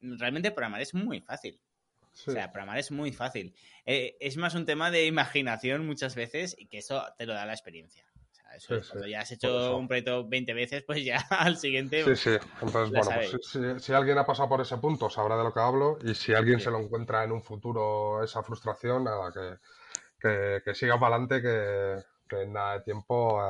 Realmente 0.00 0.50
programar 0.50 0.82
es 0.82 0.92
muy 0.92 1.22
fácil. 1.22 1.58
O 2.26 2.32
sea, 2.32 2.52
programar 2.52 2.76
es 2.76 2.90
muy 2.90 3.12
fácil. 3.12 3.54
Eh, 3.86 4.18
es 4.20 4.36
más 4.36 4.54
un 4.54 4.66
tema 4.66 4.90
de 4.90 5.06
imaginación 5.06 5.86
muchas 5.86 6.14
veces 6.14 6.54
y 6.58 6.66
que 6.66 6.78
eso 6.78 7.02
te 7.16 7.24
lo 7.24 7.32
da 7.32 7.46
la 7.46 7.54
experiencia 7.54 8.04
cuando 8.66 9.06
ya 9.06 9.20
has 9.20 9.30
hecho 9.30 9.76
un 9.76 9.86
proyecto 9.86 10.28
20 10.28 10.54
veces, 10.54 10.82
pues 10.84 11.04
ya 11.04 11.18
al 11.30 11.56
siguiente. 11.56 12.04
Sí, 12.04 12.16
sí. 12.16 12.46
Entonces, 12.60 12.90
bueno, 12.90 13.10
pues 13.14 13.82
si, 13.82 13.92
alguien 13.92 14.18
ha 14.18 14.26
pasado 14.26 14.48
por 14.48 14.60
ese 14.60 14.76
punto, 14.78 15.08
sabrá 15.10 15.36
de 15.36 15.44
lo 15.44 15.52
que 15.52 15.60
hablo. 15.60 15.98
Y 16.02 16.14
si 16.14 16.34
alguien 16.34 16.60
se 16.60 16.70
lo 16.70 16.80
encuentra 16.80 17.24
en 17.24 17.32
un 17.32 17.42
futuro, 17.42 18.22
esa 18.22 18.42
frustración, 18.42 19.04
nada, 19.04 19.32
que, 20.20 20.62
que, 20.64 20.74
siga 20.74 20.98
para 20.98 21.16
adelante, 21.16 21.42
que, 21.42 22.42
en 22.42 22.52
nada 22.52 22.74
de 22.74 22.80
tiempo 22.84 23.40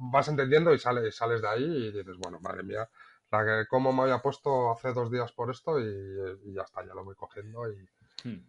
vas 0.00 0.28
entendiendo 0.28 0.74
y 0.74 0.78
sales, 0.78 1.16
sales 1.16 1.40
de 1.40 1.48
ahí 1.48 1.64
y 1.64 1.92
dices, 1.92 2.16
bueno, 2.18 2.38
madre 2.40 2.62
mía, 2.62 2.88
la 3.30 3.44
que 3.44 3.66
cómo 3.68 3.92
me 3.92 4.02
había 4.02 4.18
puesto 4.18 4.70
hace 4.70 4.92
dos 4.92 5.10
días 5.10 5.32
por 5.32 5.50
esto 5.50 5.80
y, 5.80 6.52
ya 6.52 6.62
está, 6.62 6.84
ya 6.84 6.94
lo 6.94 7.04
voy 7.04 7.14
cogiendo 7.14 7.70
y... 7.72 7.88
Hmm. 8.24 8.44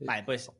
Vale, 0.00 0.24
pues 0.24 0.50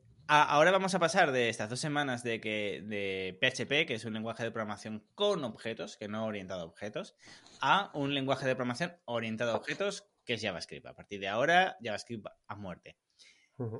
ahora 0.41 0.71
vamos 0.71 0.95
a 0.95 0.99
pasar 0.99 1.31
de 1.31 1.49
estas 1.49 1.69
dos 1.69 1.79
semanas 1.79 2.23
de 2.23 2.41
que 2.41 2.81
de 2.85 3.37
PHP, 3.39 3.85
que 3.85 3.93
es 3.93 4.05
un 4.05 4.13
lenguaje 4.13 4.43
de 4.43 4.51
programación 4.51 5.05
con 5.15 5.43
objetos, 5.43 5.97
que 5.97 6.07
no 6.07 6.25
orientado 6.25 6.61
a 6.61 6.65
objetos, 6.65 7.15
a 7.61 7.91
un 7.93 8.13
lenguaje 8.13 8.47
de 8.47 8.55
programación 8.55 8.97
orientado 9.05 9.51
a 9.51 9.57
objetos, 9.57 10.07
que 10.25 10.33
es 10.33 10.41
JavaScript. 10.41 10.85
A 10.87 10.95
partir 10.95 11.19
de 11.19 11.27
ahora, 11.27 11.77
JavaScript 11.81 12.25
a 12.47 12.55
muerte. 12.55 12.97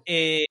eh, 0.05 0.45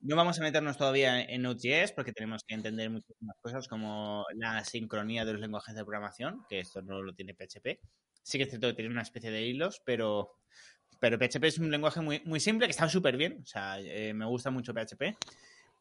no 0.00 0.14
vamos 0.14 0.38
a 0.38 0.42
meternos 0.42 0.76
todavía 0.76 1.20
en 1.20 1.42
Node.js 1.42 1.92
porque 1.92 2.12
tenemos 2.12 2.44
que 2.46 2.54
entender 2.54 2.88
muchísimas 2.88 3.36
cosas 3.40 3.66
como 3.66 4.24
la 4.36 4.64
sincronía 4.64 5.24
de 5.24 5.32
los 5.32 5.40
lenguajes 5.40 5.74
de 5.74 5.84
programación, 5.84 6.44
que 6.48 6.60
esto 6.60 6.82
no 6.82 7.02
lo 7.02 7.14
tiene 7.14 7.34
PHP. 7.34 7.80
Sí 8.22 8.38
que 8.38 8.44
es 8.44 8.50
cierto 8.50 8.68
que 8.68 8.74
tiene 8.74 8.90
una 8.90 9.02
especie 9.02 9.30
de 9.30 9.42
hilos, 9.42 9.82
pero, 9.84 10.36
pero 10.98 11.18
PHP 11.18 11.44
es 11.44 11.58
un 11.58 11.70
lenguaje 11.70 12.00
muy, 12.00 12.20
muy 12.24 12.40
simple 12.40 12.66
que 12.66 12.72
está 12.72 12.88
súper 12.88 13.16
bien. 13.16 13.40
O 13.42 13.46
sea, 13.46 13.78
eh, 13.80 14.12
me 14.14 14.26
gusta 14.26 14.50
mucho 14.50 14.74
PHP. 14.74 15.16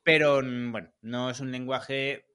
Pero 0.04 0.42
mm, 0.42 0.72
bueno, 0.72 0.92
no 1.02 1.30
es 1.30 1.40
un 1.40 1.52
lenguaje 1.52 2.26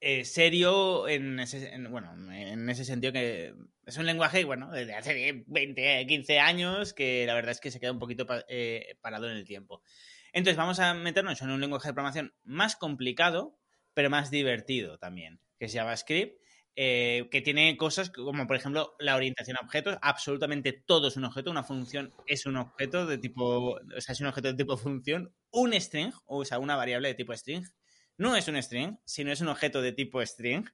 eh, 0.00 0.24
serio 0.24 1.08
en 1.08 1.40
ese, 1.40 1.72
bueno, 1.88 2.12
en 2.32 2.68
ese 2.68 2.84
sentido 2.84 3.12
que 3.12 3.54
es 3.84 3.96
un 3.96 4.06
lenguaje, 4.06 4.44
bueno, 4.44 4.70
desde 4.70 4.94
hace 4.94 5.44
20, 5.46 6.06
15 6.06 6.38
años 6.38 6.92
que 6.92 7.24
la 7.26 7.34
verdad 7.34 7.52
es 7.52 7.60
que 7.60 7.70
se 7.70 7.80
queda 7.80 7.92
un 7.92 7.98
poquito 7.98 8.26
eh, 8.48 8.98
parado 9.00 9.30
en 9.30 9.36
el 9.36 9.44
tiempo. 9.44 9.82
Entonces 10.32 10.56
vamos 10.56 10.80
a 10.80 10.92
meternos 10.92 11.40
en 11.40 11.50
un 11.50 11.60
lenguaje 11.60 11.88
de 11.88 11.94
programación 11.94 12.34
más 12.44 12.76
complicado, 12.76 13.58
pero 13.94 14.10
más 14.10 14.30
divertido 14.30 14.98
también, 14.98 15.40
que 15.58 15.66
es 15.66 15.72
JavaScript, 15.72 16.38
eh, 16.78 17.26
que 17.30 17.40
tiene 17.40 17.74
cosas 17.78 18.10
como, 18.10 18.46
por 18.46 18.54
ejemplo, 18.54 18.94
la 18.98 19.16
orientación 19.16 19.56
a 19.56 19.64
objetos. 19.64 19.96
Absolutamente 20.02 20.72
todo 20.72 21.08
es 21.08 21.16
un 21.16 21.24
objeto. 21.24 21.50
Una 21.50 21.64
función 21.64 22.12
es 22.26 22.44
un 22.44 22.58
objeto 22.58 23.06
de 23.06 23.16
tipo, 23.16 23.70
o 23.70 24.00
sea, 24.00 24.12
es 24.12 24.20
un 24.20 24.26
objeto 24.26 24.48
de 24.48 24.54
tipo 24.54 24.76
función. 24.76 25.34
Un 25.50 25.72
string, 25.80 26.12
o 26.26 26.44
sea, 26.44 26.58
una 26.58 26.76
variable 26.76 27.08
de 27.08 27.14
tipo 27.14 27.34
string, 27.34 27.64
no 28.18 28.36
es 28.36 28.46
un 28.48 28.62
string, 28.62 28.98
sino 29.06 29.32
es 29.32 29.40
un 29.40 29.48
objeto 29.48 29.80
de 29.80 29.92
tipo 29.92 30.24
string. 30.24 30.66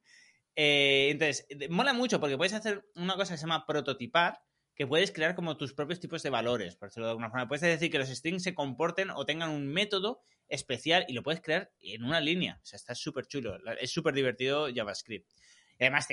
Eh, 0.56 1.10
entonces, 1.10 1.46
mola 1.70 1.92
mucho 1.92 2.18
porque 2.18 2.36
puedes 2.36 2.52
hacer 2.52 2.84
una 2.96 3.14
cosa 3.14 3.34
que 3.34 3.38
se 3.38 3.42
llama 3.42 3.64
prototipar, 3.64 4.42
que 4.74 4.88
puedes 4.88 5.12
crear 5.12 5.36
como 5.36 5.56
tus 5.56 5.72
propios 5.72 6.00
tipos 6.00 6.22
de 6.24 6.30
valores, 6.30 6.74
por 6.74 6.88
decirlo 6.88 7.06
de 7.06 7.10
alguna 7.12 7.30
forma. 7.30 7.46
Puedes 7.46 7.62
decir 7.62 7.92
que 7.92 7.98
los 7.98 8.08
strings 8.08 8.42
se 8.42 8.54
comporten 8.54 9.10
o 9.10 9.24
tengan 9.24 9.50
un 9.50 9.68
método 9.68 10.20
especial 10.48 11.04
y 11.06 11.12
lo 11.12 11.22
puedes 11.22 11.40
crear 11.40 11.70
en 11.80 12.02
una 12.02 12.20
línea. 12.20 12.58
O 12.60 12.66
sea, 12.66 12.76
está 12.76 12.94
súper 12.96 13.26
chulo. 13.26 13.56
Es 13.80 13.92
súper 13.92 14.14
divertido 14.14 14.68
JavaScript. 14.74 15.30
Además, 15.84 16.08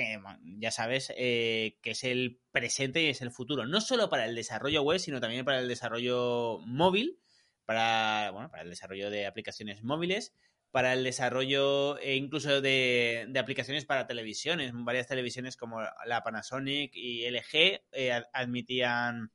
ya 0.58 0.70
sabes 0.70 1.12
eh, 1.16 1.78
que 1.82 1.92
es 1.92 2.04
el 2.04 2.40
presente 2.50 3.02
y 3.02 3.08
es 3.08 3.22
el 3.22 3.30
futuro. 3.30 3.66
No 3.66 3.80
solo 3.80 4.08
para 4.08 4.26
el 4.26 4.34
desarrollo 4.34 4.82
web, 4.82 4.98
sino 4.98 5.20
también 5.20 5.44
para 5.44 5.60
el 5.60 5.68
desarrollo 5.68 6.58
móvil, 6.66 7.20
para, 7.66 8.30
bueno, 8.32 8.50
para 8.50 8.62
el 8.62 8.70
desarrollo 8.70 9.10
de 9.10 9.26
aplicaciones 9.26 9.82
móviles 9.82 10.34
para 10.70 10.92
el 10.92 11.02
desarrollo 11.04 11.98
e 11.98 12.14
incluso 12.16 12.60
de, 12.60 13.32
aplicaciones 13.38 13.84
para 13.84 14.06
televisiones. 14.06 14.72
Varias 14.74 15.06
televisiones 15.08 15.56
como 15.56 15.80
la 16.06 16.22
Panasonic 16.22 16.92
y 16.94 17.26
LG 17.26 17.82
eh, 17.92 18.22
admitían 18.32 19.32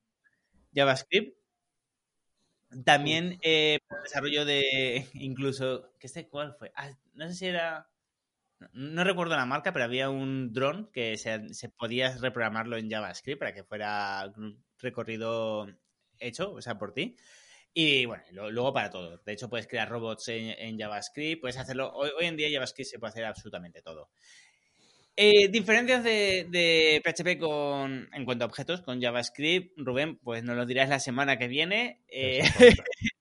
JavaScript. 0.74 1.38
También 2.84 3.38
eh, 3.42 3.80
para 3.88 4.00
el 4.00 4.04
desarrollo 4.04 4.46
de 4.46 5.08
incluso, 5.13 5.94
¿qué 6.00 6.08
sé 6.08 6.27
cuál 6.27 6.56
fue? 6.56 6.72
Ah, 6.75 6.92
no 7.13 7.27
sé 7.27 7.36
si 7.36 7.46
era, 7.48 7.89
no 8.74 9.03
recuerdo 9.03 9.36
la 9.36 9.45
marca, 9.45 9.74
pero 9.74 9.86
había 9.86 10.10
un 10.10 10.53
dron 10.53 10.89
que 10.91 11.17
se, 11.17 11.53
se 11.53 11.69
podía 11.69 12.15
reprogramarlo 12.17 12.77
en 12.77 12.89
JavaScript 12.89 13.39
para 13.39 13.53
que 13.53 13.63
fuera 13.63 14.31
un 14.38 14.63
recorrido 14.79 15.67
hecho, 16.19 16.53
o 16.53 16.62
sea, 16.62 16.77
por 16.77 16.93
ti. 16.93 17.15
Y 17.77 18.05
bueno, 18.05 18.24
luego 18.51 18.74
para 18.74 18.89
todo. 18.89 19.22
De 19.25 19.34
hecho, 19.34 19.50
puedes 19.50 19.67
crear 19.67 19.89
robots 19.89 20.29
en, 20.29 20.79
JavaScript, 20.79 21.41
puedes 21.41 21.57
hacerlo. 21.57 21.91
Hoy, 21.93 22.10
en 22.22 22.38
día 22.38 22.48
JavaScript 22.50 22.89
se 22.89 23.00
puede 23.00 23.12
hacer 23.12 23.25
absolutamente 23.25 23.81
todo. 23.81 24.10
Eh, 25.17 25.50
diferencias 25.50 26.03
de, 26.03 27.01
PHP 27.03 27.37
con, 27.37 28.09
en 28.13 28.25
cuanto 28.25 28.46
a 28.46 28.48
objetos 28.48 28.81
con 28.81 29.01
JavaScript, 29.01 29.74
Rubén, 29.77 30.18
pues 30.18 30.44
nos 30.44 30.55
lo 30.55 30.66
dirás 30.66 30.87
la 30.87 31.00
semana 31.00 31.37
que 31.37 31.50
viene. 31.50 32.01
Eh, 32.07 32.44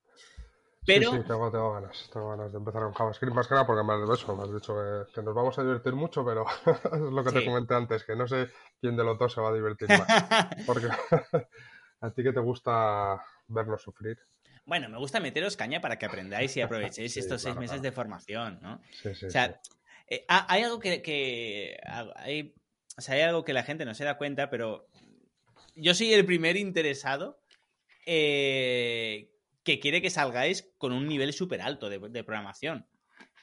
pero... 0.85 1.11
Sí, 1.11 1.19
tengo, 1.27 1.49
ganas, 1.49 2.09
tengo 2.11 2.29
ganas 2.29 2.51
de 2.51 2.57
empezar 2.57 2.83
con 2.83 2.93
JavaScript 2.93 3.33
más 3.33 3.47
que 3.47 3.53
nada 3.53 3.65
porque 3.65 3.83
me 3.83 3.93
has, 3.93 4.19
eso, 4.19 4.35
me 4.35 4.43
has 4.43 4.53
dicho 4.53 4.75
que, 5.13 5.21
nos 5.21 5.35
vamos 5.35 5.57
a 5.57 5.63
divertir 5.63 5.93
mucho, 5.93 6.25
pero 6.25 6.45
es 6.93 6.99
lo 6.99 7.23
que 7.23 7.31
te 7.31 7.45
comenté 7.45 7.73
antes, 7.73 8.03
que 8.03 8.15
no 8.15 8.27
sé 8.27 8.49
quién 8.79 8.95
de 8.95 9.03
los 9.03 9.17
dos 9.17 9.33
se 9.33 9.41
va 9.41 9.49
a 9.49 9.53
divertir 9.53 9.89
más. 9.89 10.07
Porque 10.65 10.87
a 12.01 12.11
ti 12.11 12.23
que 12.23 12.33
te 12.33 12.39
gusta 12.39 13.23
vernos 13.47 13.81
sufrir. 13.81 14.17
Bueno, 14.65 14.89
me 14.89 14.97
gusta 14.97 15.19
meteros 15.19 15.57
caña 15.57 15.79
para 15.79 15.97
que 15.97 16.05
aprendáis 16.05 16.55
y 16.57 16.61
aprovechéis 16.61 17.15
estos 17.17 17.41
seis 17.41 17.55
meses 17.55 17.81
de 17.81 17.91
formación, 17.91 18.59
¿no? 18.61 18.81
o 19.05 19.29
sea, 19.29 19.61
eh, 20.07 20.25
hay 20.27 20.63
algo 20.63 20.79
que, 20.79 21.77
hay, 22.17 22.55
o 22.97 23.01
sea, 23.01 23.15
hay 23.15 23.21
algo 23.21 23.43
que 23.43 23.53
la 23.53 23.63
gente 23.63 23.85
no 23.85 23.93
se 23.93 24.05
da 24.05 24.17
cuenta, 24.17 24.49
pero 24.49 24.87
yo 25.75 25.93
soy 25.93 26.13
el 26.13 26.25
primer 26.25 26.57
interesado 26.57 27.39
eh, 28.05 29.34
que 29.65 29.79
quiere 29.79 30.01
que 30.01 30.09
salgáis 30.09 30.71
con 30.77 30.93
un 30.93 31.07
nivel 31.07 31.33
súper 31.33 31.61
alto 31.61 31.89
de, 31.89 32.23
programación. 32.23 32.87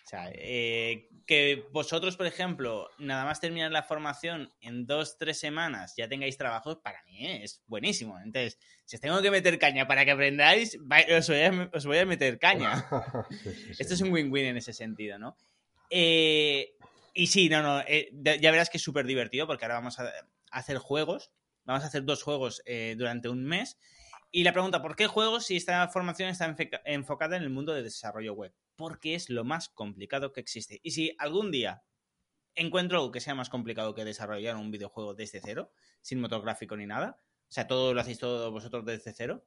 O 0.05 0.09
sea, 0.09 0.31
eh, 0.33 1.09
que 1.27 1.67
vosotros, 1.71 2.17
por 2.17 2.27
ejemplo, 2.27 2.89
nada 2.99 3.25
más 3.25 3.41
terminar 3.41 3.71
la 3.71 3.83
formación 3.83 4.53
en 4.61 4.87
dos, 4.87 5.19
tres 5.19 5.39
semanas 5.39 5.95
ya 5.97 6.09
tengáis 6.09 6.37
trabajo, 6.37 6.81
para 6.81 7.03
mí 7.05 7.27
es 7.27 7.63
buenísimo. 7.67 8.19
Entonces, 8.19 8.59
si 8.85 8.97
os 8.97 9.03
tengo 9.03 9.21
que 9.21 9.31
meter 9.31 9.59
caña 9.59 9.87
para 9.87 10.05
que 10.05 10.11
aprendáis, 10.13 10.79
os 11.19 11.87
voy 11.87 11.99
a, 11.99 12.07
meter 12.07 12.39
caña. 12.39 12.85
Esto 13.79 13.95
es 13.95 14.01
un 14.01 14.13
win-win 14.13 14.47
en 14.47 14.57
ese 14.57 14.73
sentido, 14.73 15.19
¿no? 15.19 15.37
Eh, 15.91 16.75
y 17.15 17.27
sí, 17.27 17.49
no, 17.49 17.63
no, 17.63 17.81
eh, 17.81 18.11
ya 18.41 18.51
verás 18.51 18.71
que 18.71 18.79
es 18.79 18.83
súper 18.83 19.07
divertido 19.07 19.47
porque 19.47 19.65
ahora 19.65 19.77
vamos 19.77 19.99
a 19.99 20.11
hacer 20.51 20.79
juegos. 20.79 21.31
Vamos 21.65 21.85
a 21.85 21.87
hacer 21.87 22.05
dos 22.05 22.23
juegos 22.23 22.63
eh, 22.67 22.95
durante 22.97 23.29
un 23.29 23.45
mes. 23.45 23.77
Y 24.33 24.43
la 24.43 24.53
pregunta, 24.53 24.83
¿por 24.83 24.97
qué 24.97 25.07
juegos 25.07 25.47
si 25.47 25.57
esta 25.57 25.87
formación 25.89 26.31
está 26.31 26.57
enfocada 26.87 27.37
en 27.37 27.45
el 27.45 27.51
mundo 27.51 27.73
de 27.73 27.83
desarrollo 27.85 28.33
web? 28.33 28.53
porque 28.77 29.15
es 29.15 29.31
lo 29.31 29.45
más 29.45 29.69
complicado 29.69 30.33
que 30.33 30.41
existe. 30.41 30.81
Y 30.83 30.93
si 30.93 31.15
algún 31.19 31.51
día 31.51 31.85
encuentro 32.55 32.99
algo 32.99 33.13
que 33.13 33.21
sea 33.21 33.35
más 33.35 33.49
complicado 33.49 33.95
que 33.95 34.05
desarrollar 34.05 34.57
un 34.57 34.71
videojuego 34.71 35.15
desde 35.15 35.41
cero, 35.41 35.73
sin 36.01 36.21
motor 36.21 36.43
gráfico 36.43 36.77
ni 36.77 36.87
nada, 36.87 37.19
o 37.49 37.53
sea, 37.53 37.67
todo 37.67 37.95
lo 37.95 38.01
hacéis 38.01 38.19
todos 38.19 38.51
vosotros 38.51 38.85
desde 38.85 39.13
cero, 39.13 39.47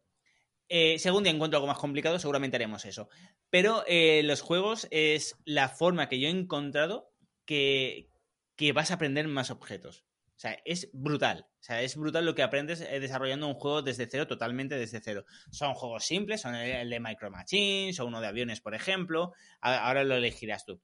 eh, 0.67 0.97
si 0.97 1.07
algún 1.07 1.23
día 1.23 1.33
encuentro 1.33 1.57
algo 1.57 1.67
más 1.67 1.77
complicado, 1.77 2.17
seguramente 2.17 2.55
haremos 2.55 2.85
eso. 2.85 3.09
Pero 3.49 3.83
eh, 3.87 4.23
los 4.23 4.41
juegos 4.41 4.87
es 4.89 5.35
la 5.45 5.69
forma 5.69 6.09
que 6.09 6.19
yo 6.19 6.27
he 6.27 6.31
encontrado 6.31 7.11
que, 7.45 8.09
que 8.55 8.71
vas 8.71 8.89
a 8.89 8.95
aprender 8.95 9.27
más 9.27 9.51
objetos. 9.51 10.05
O 10.35 10.39
sea, 10.39 10.57
es 10.65 10.89
brutal. 10.91 11.47
O 11.49 11.63
sea, 11.63 11.81
es 11.81 11.95
brutal 11.95 12.25
lo 12.25 12.35
que 12.35 12.43
aprendes 12.43 12.81
eh, 12.81 12.99
desarrollando 12.99 13.47
un 13.47 13.53
juego 13.53 13.81
desde 13.81 14.07
cero, 14.09 14.27
totalmente 14.27 14.75
desde 14.75 15.01
cero. 15.01 15.25
Son 15.49 15.73
juegos 15.73 16.05
simples, 16.05 16.41
son 16.41 16.55
el 16.55 16.89
de 16.89 16.99
Micro 16.99 17.31
Machines 17.31 17.99
o 17.99 18.05
uno 18.05 18.21
de 18.21 18.27
aviones, 18.27 18.59
por 18.59 18.75
ejemplo. 18.75 19.33
Ahora 19.61 20.03
lo 20.03 20.15
elegirás 20.15 20.65
tú. 20.65 20.81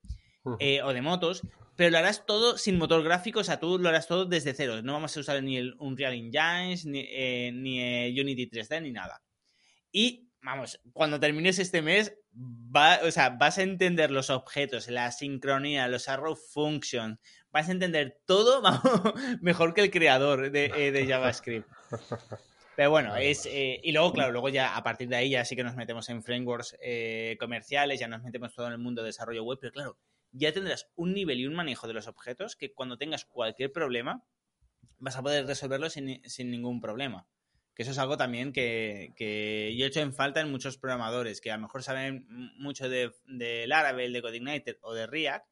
Eh, 0.57 0.81
o 0.81 0.91
de 0.91 1.03
motos, 1.03 1.43
pero 1.75 1.91
lo 1.91 1.99
harás 1.99 2.25
todo 2.25 2.57
sin 2.57 2.79
motor 2.79 3.03
gráfico, 3.03 3.41
o 3.41 3.43
sea, 3.43 3.59
tú 3.59 3.77
lo 3.77 3.89
harás 3.89 4.07
todo 4.07 4.25
desde 4.25 4.55
cero. 4.55 4.81
No 4.81 4.93
vamos 4.93 5.15
a 5.15 5.19
usar 5.19 5.43
ni 5.43 5.57
el 5.57 5.75
Unreal 5.77 6.13
Engine, 6.13 6.79
ni, 6.85 7.05
eh, 7.11 7.51
ni 7.53 8.19
Unity 8.19 8.49
3D, 8.49 8.81
ni 8.81 8.91
nada. 8.91 9.21
Y, 9.91 10.31
vamos, 10.41 10.81
cuando 10.93 11.19
termines 11.19 11.59
este 11.59 11.83
mes, 11.83 12.15
o 13.03 13.11
sea, 13.11 13.29
vas 13.29 13.59
a 13.59 13.63
entender 13.63 14.09
los 14.09 14.31
objetos, 14.31 14.89
la 14.89 15.11
sincronía, 15.11 15.87
los 15.87 16.09
arrow 16.09 16.35
functions, 16.35 17.19
vas 17.51 17.69
a 17.69 17.71
entender 17.71 18.21
todo 18.25 18.61
mejor 19.41 19.73
que 19.73 19.81
el 19.81 19.91
creador 19.91 20.51
de, 20.51 20.71
eh, 20.75 21.07
JavaScript. 21.07 21.67
Pero 22.75 22.89
bueno, 22.89 23.15
es. 23.15 23.45
Eh, 23.45 23.79
y 23.83 23.91
luego, 23.91 24.13
claro, 24.13 24.31
luego 24.31 24.49
ya 24.49 24.75
a 24.75 24.83
partir 24.83 25.09
de 25.09 25.17
ahí 25.17 25.29
ya 25.31 25.45
sí 25.45 25.55
que 25.55 25.63
nos 25.63 25.75
metemos 25.75 26.09
en 26.09 26.23
frameworks 26.23 26.77
eh, 26.81 27.37
comerciales, 27.39 27.99
ya 27.99 28.07
nos 28.07 28.23
metemos 28.23 28.53
todo 28.53 28.67
en 28.67 28.73
el 28.73 28.79
mundo 28.79 29.01
de 29.01 29.07
desarrollo 29.07 29.43
web, 29.43 29.59
pero 29.59 29.73
claro, 29.73 29.97
ya 30.31 30.53
tendrás 30.53 30.89
un 30.95 31.13
nivel 31.13 31.39
y 31.39 31.45
un 31.45 31.53
manejo 31.53 31.87
de 31.87 31.93
los 31.93 32.07
objetos 32.07 32.55
que 32.55 32.73
cuando 32.73 32.97
tengas 32.97 33.25
cualquier 33.25 33.71
problema 33.71 34.23
vas 34.97 35.17
a 35.17 35.21
poder 35.21 35.45
resolverlo 35.45 35.89
sin, 35.89 36.21
ningún 36.49 36.79
problema. 36.79 37.27
Que 37.75 37.83
eso 37.83 37.91
es 37.91 37.97
algo 37.97 38.17
también 38.17 38.53
que, 38.53 39.13
que, 39.15 39.75
yo 39.77 39.85
he 39.85 39.87
hecho 39.87 40.01
en 40.01 40.13
falta 40.13 40.41
en 40.41 40.51
muchos 40.51 40.77
programadores, 40.77 41.41
que 41.41 41.51
a 41.51 41.55
lo 41.55 41.63
mejor 41.63 41.83
saben 41.83 42.25
mucho 42.57 42.87
de, 42.89 43.11
de 43.25 43.65
Laravel, 43.67 44.13
de 44.13 44.21
Codeigniter 44.21 44.77
o 44.81 44.93
de 44.93 45.07
React, 45.07 45.45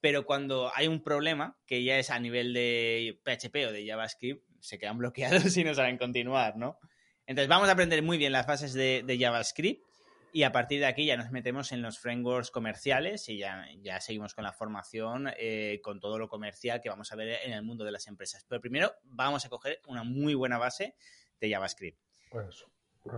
pero 0.00 0.24
cuando 0.24 0.70
hay 0.74 0.88
un 0.88 1.02
problema, 1.02 1.58
que 1.66 1.84
ya 1.84 1.98
es 1.98 2.10
a 2.10 2.18
nivel 2.18 2.54
de 2.54 3.20
PHP 3.24 3.68
o 3.68 3.72
de 3.72 3.86
JavaScript, 3.86 4.44
se 4.60 4.78
quedan 4.78 4.98
bloqueados 4.98 5.56
y 5.56 5.64
no 5.64 5.74
saben 5.74 5.98
continuar, 5.98 6.56
¿no? 6.56 6.78
Entonces 7.26 7.48
vamos 7.48 7.68
a 7.68 7.72
aprender 7.72 8.02
muy 8.02 8.18
bien 8.18 8.32
las 8.32 8.46
bases 8.46 8.72
de, 8.72 9.18
JavaScript, 9.20 9.84
Y 10.32 10.42
a 10.42 10.50
partir 10.50 10.80
de 10.80 10.86
aquí 10.86 11.06
ya 11.06 11.16
nos 11.16 11.30
metemos 11.30 11.70
en 11.70 11.80
los 11.80 11.98
frameworks 11.98 12.50
comerciales 12.50 13.28
y 13.28 13.38
ya, 13.38 13.66
ya 13.82 14.00
seguimos 14.00 14.34
con 14.34 14.42
la 14.42 14.52
formación, 14.52 15.30
eh, 15.36 15.80
con 15.82 16.00
todo 16.00 16.18
lo 16.18 16.28
comercial 16.28 16.80
que 16.80 16.88
vamos 16.88 17.12
a 17.12 17.16
ver 17.16 17.38
en 17.44 17.52
el 17.52 17.62
mundo 17.62 17.84
de 17.84 17.92
las 17.92 18.08
empresas. 18.08 18.44
Pero 18.48 18.60
primero 18.60 18.92
vamos 19.04 19.44
a 19.44 19.48
coger 19.48 19.80
una 19.86 20.02
muy 20.02 20.34
buena 20.34 20.58
base 20.58 20.96
de 21.40 21.50
JavaScript. 21.50 22.00
Pues, 22.30 22.64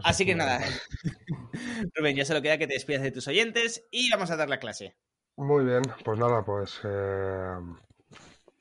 Así 0.05 0.25
que 0.25 0.35
nada, 0.35 0.61
Rubén, 1.95 2.17
ya 2.17 2.25
solo 2.25 2.41
queda 2.41 2.59
que 2.59 2.67
te 2.67 2.75
despidas 2.75 3.03
de 3.03 3.11
tus 3.11 3.27
oyentes 3.29 3.87
y 3.91 4.11
vamos 4.11 4.31
a 4.31 4.37
dar 4.37 4.49
la 4.49 4.61
clase. 4.61 4.97
Muy 5.37 5.65
bien, 5.65 5.83
pues 6.05 6.19
nada, 6.19 6.45
pues 6.45 6.81
eh, 6.85 7.57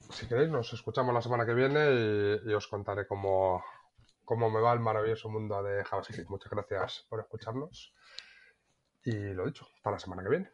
si 0.10 0.28
queréis 0.28 0.50
nos 0.50 0.72
escuchamos 0.74 1.14
la 1.14 1.22
semana 1.22 1.46
que 1.46 1.54
viene 1.54 2.40
y, 2.46 2.54
os 2.54 2.68
contaré 2.68 3.06
cómo, 3.08 3.64
cómo 4.24 4.50
me 4.50 4.62
va 4.62 4.74
el 4.74 4.80
maravilloso 4.80 5.30
mundo 5.30 5.62
de 5.64 5.84
JavaScript. 5.84 6.30
Muchas 6.30 6.52
gracias 6.52 7.06
por 7.10 7.20
escucharnos 7.20 7.94
y 9.04 9.34
lo 9.34 9.46
dicho, 9.46 9.68
hasta 9.76 9.92
la 9.92 10.00
semana 10.00 10.24
que 10.24 10.30
viene. 10.30 10.52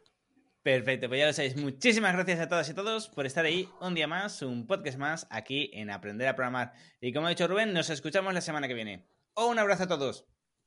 Perfecto, 0.62 1.08
pues 1.08 1.20
ya 1.20 1.26
lo 1.26 1.32
sabéis. 1.32 1.56
Muchísimas 1.56 2.12
gracias 2.14 2.40
a 2.40 2.48
todas 2.48 2.68
y 2.68 2.74
todos 2.74 3.08
por 3.08 3.24
estar 3.24 3.44
ahí 3.44 3.68
un 3.80 3.94
día 3.94 4.06
más, 4.06 4.42
un 4.42 4.66
podcast 4.66 4.98
más 4.98 5.26
aquí 5.30 5.70
en 5.72 5.90
Aprender 5.90 6.28
a 6.28 6.34
Programar. 6.34 6.72
Y 7.00 7.12
como 7.12 7.26
ha 7.26 7.30
dicho 7.30 7.46
Rubén, 7.46 7.72
nos 7.72 7.90
escuchamos 7.90 8.34
la 8.34 8.40
semana 8.40 8.68
que 8.68 8.74
viene. 8.74 9.08
Un 9.34 9.58
abrazo 9.58 9.84
a 9.84 9.88
todos. 9.88 10.26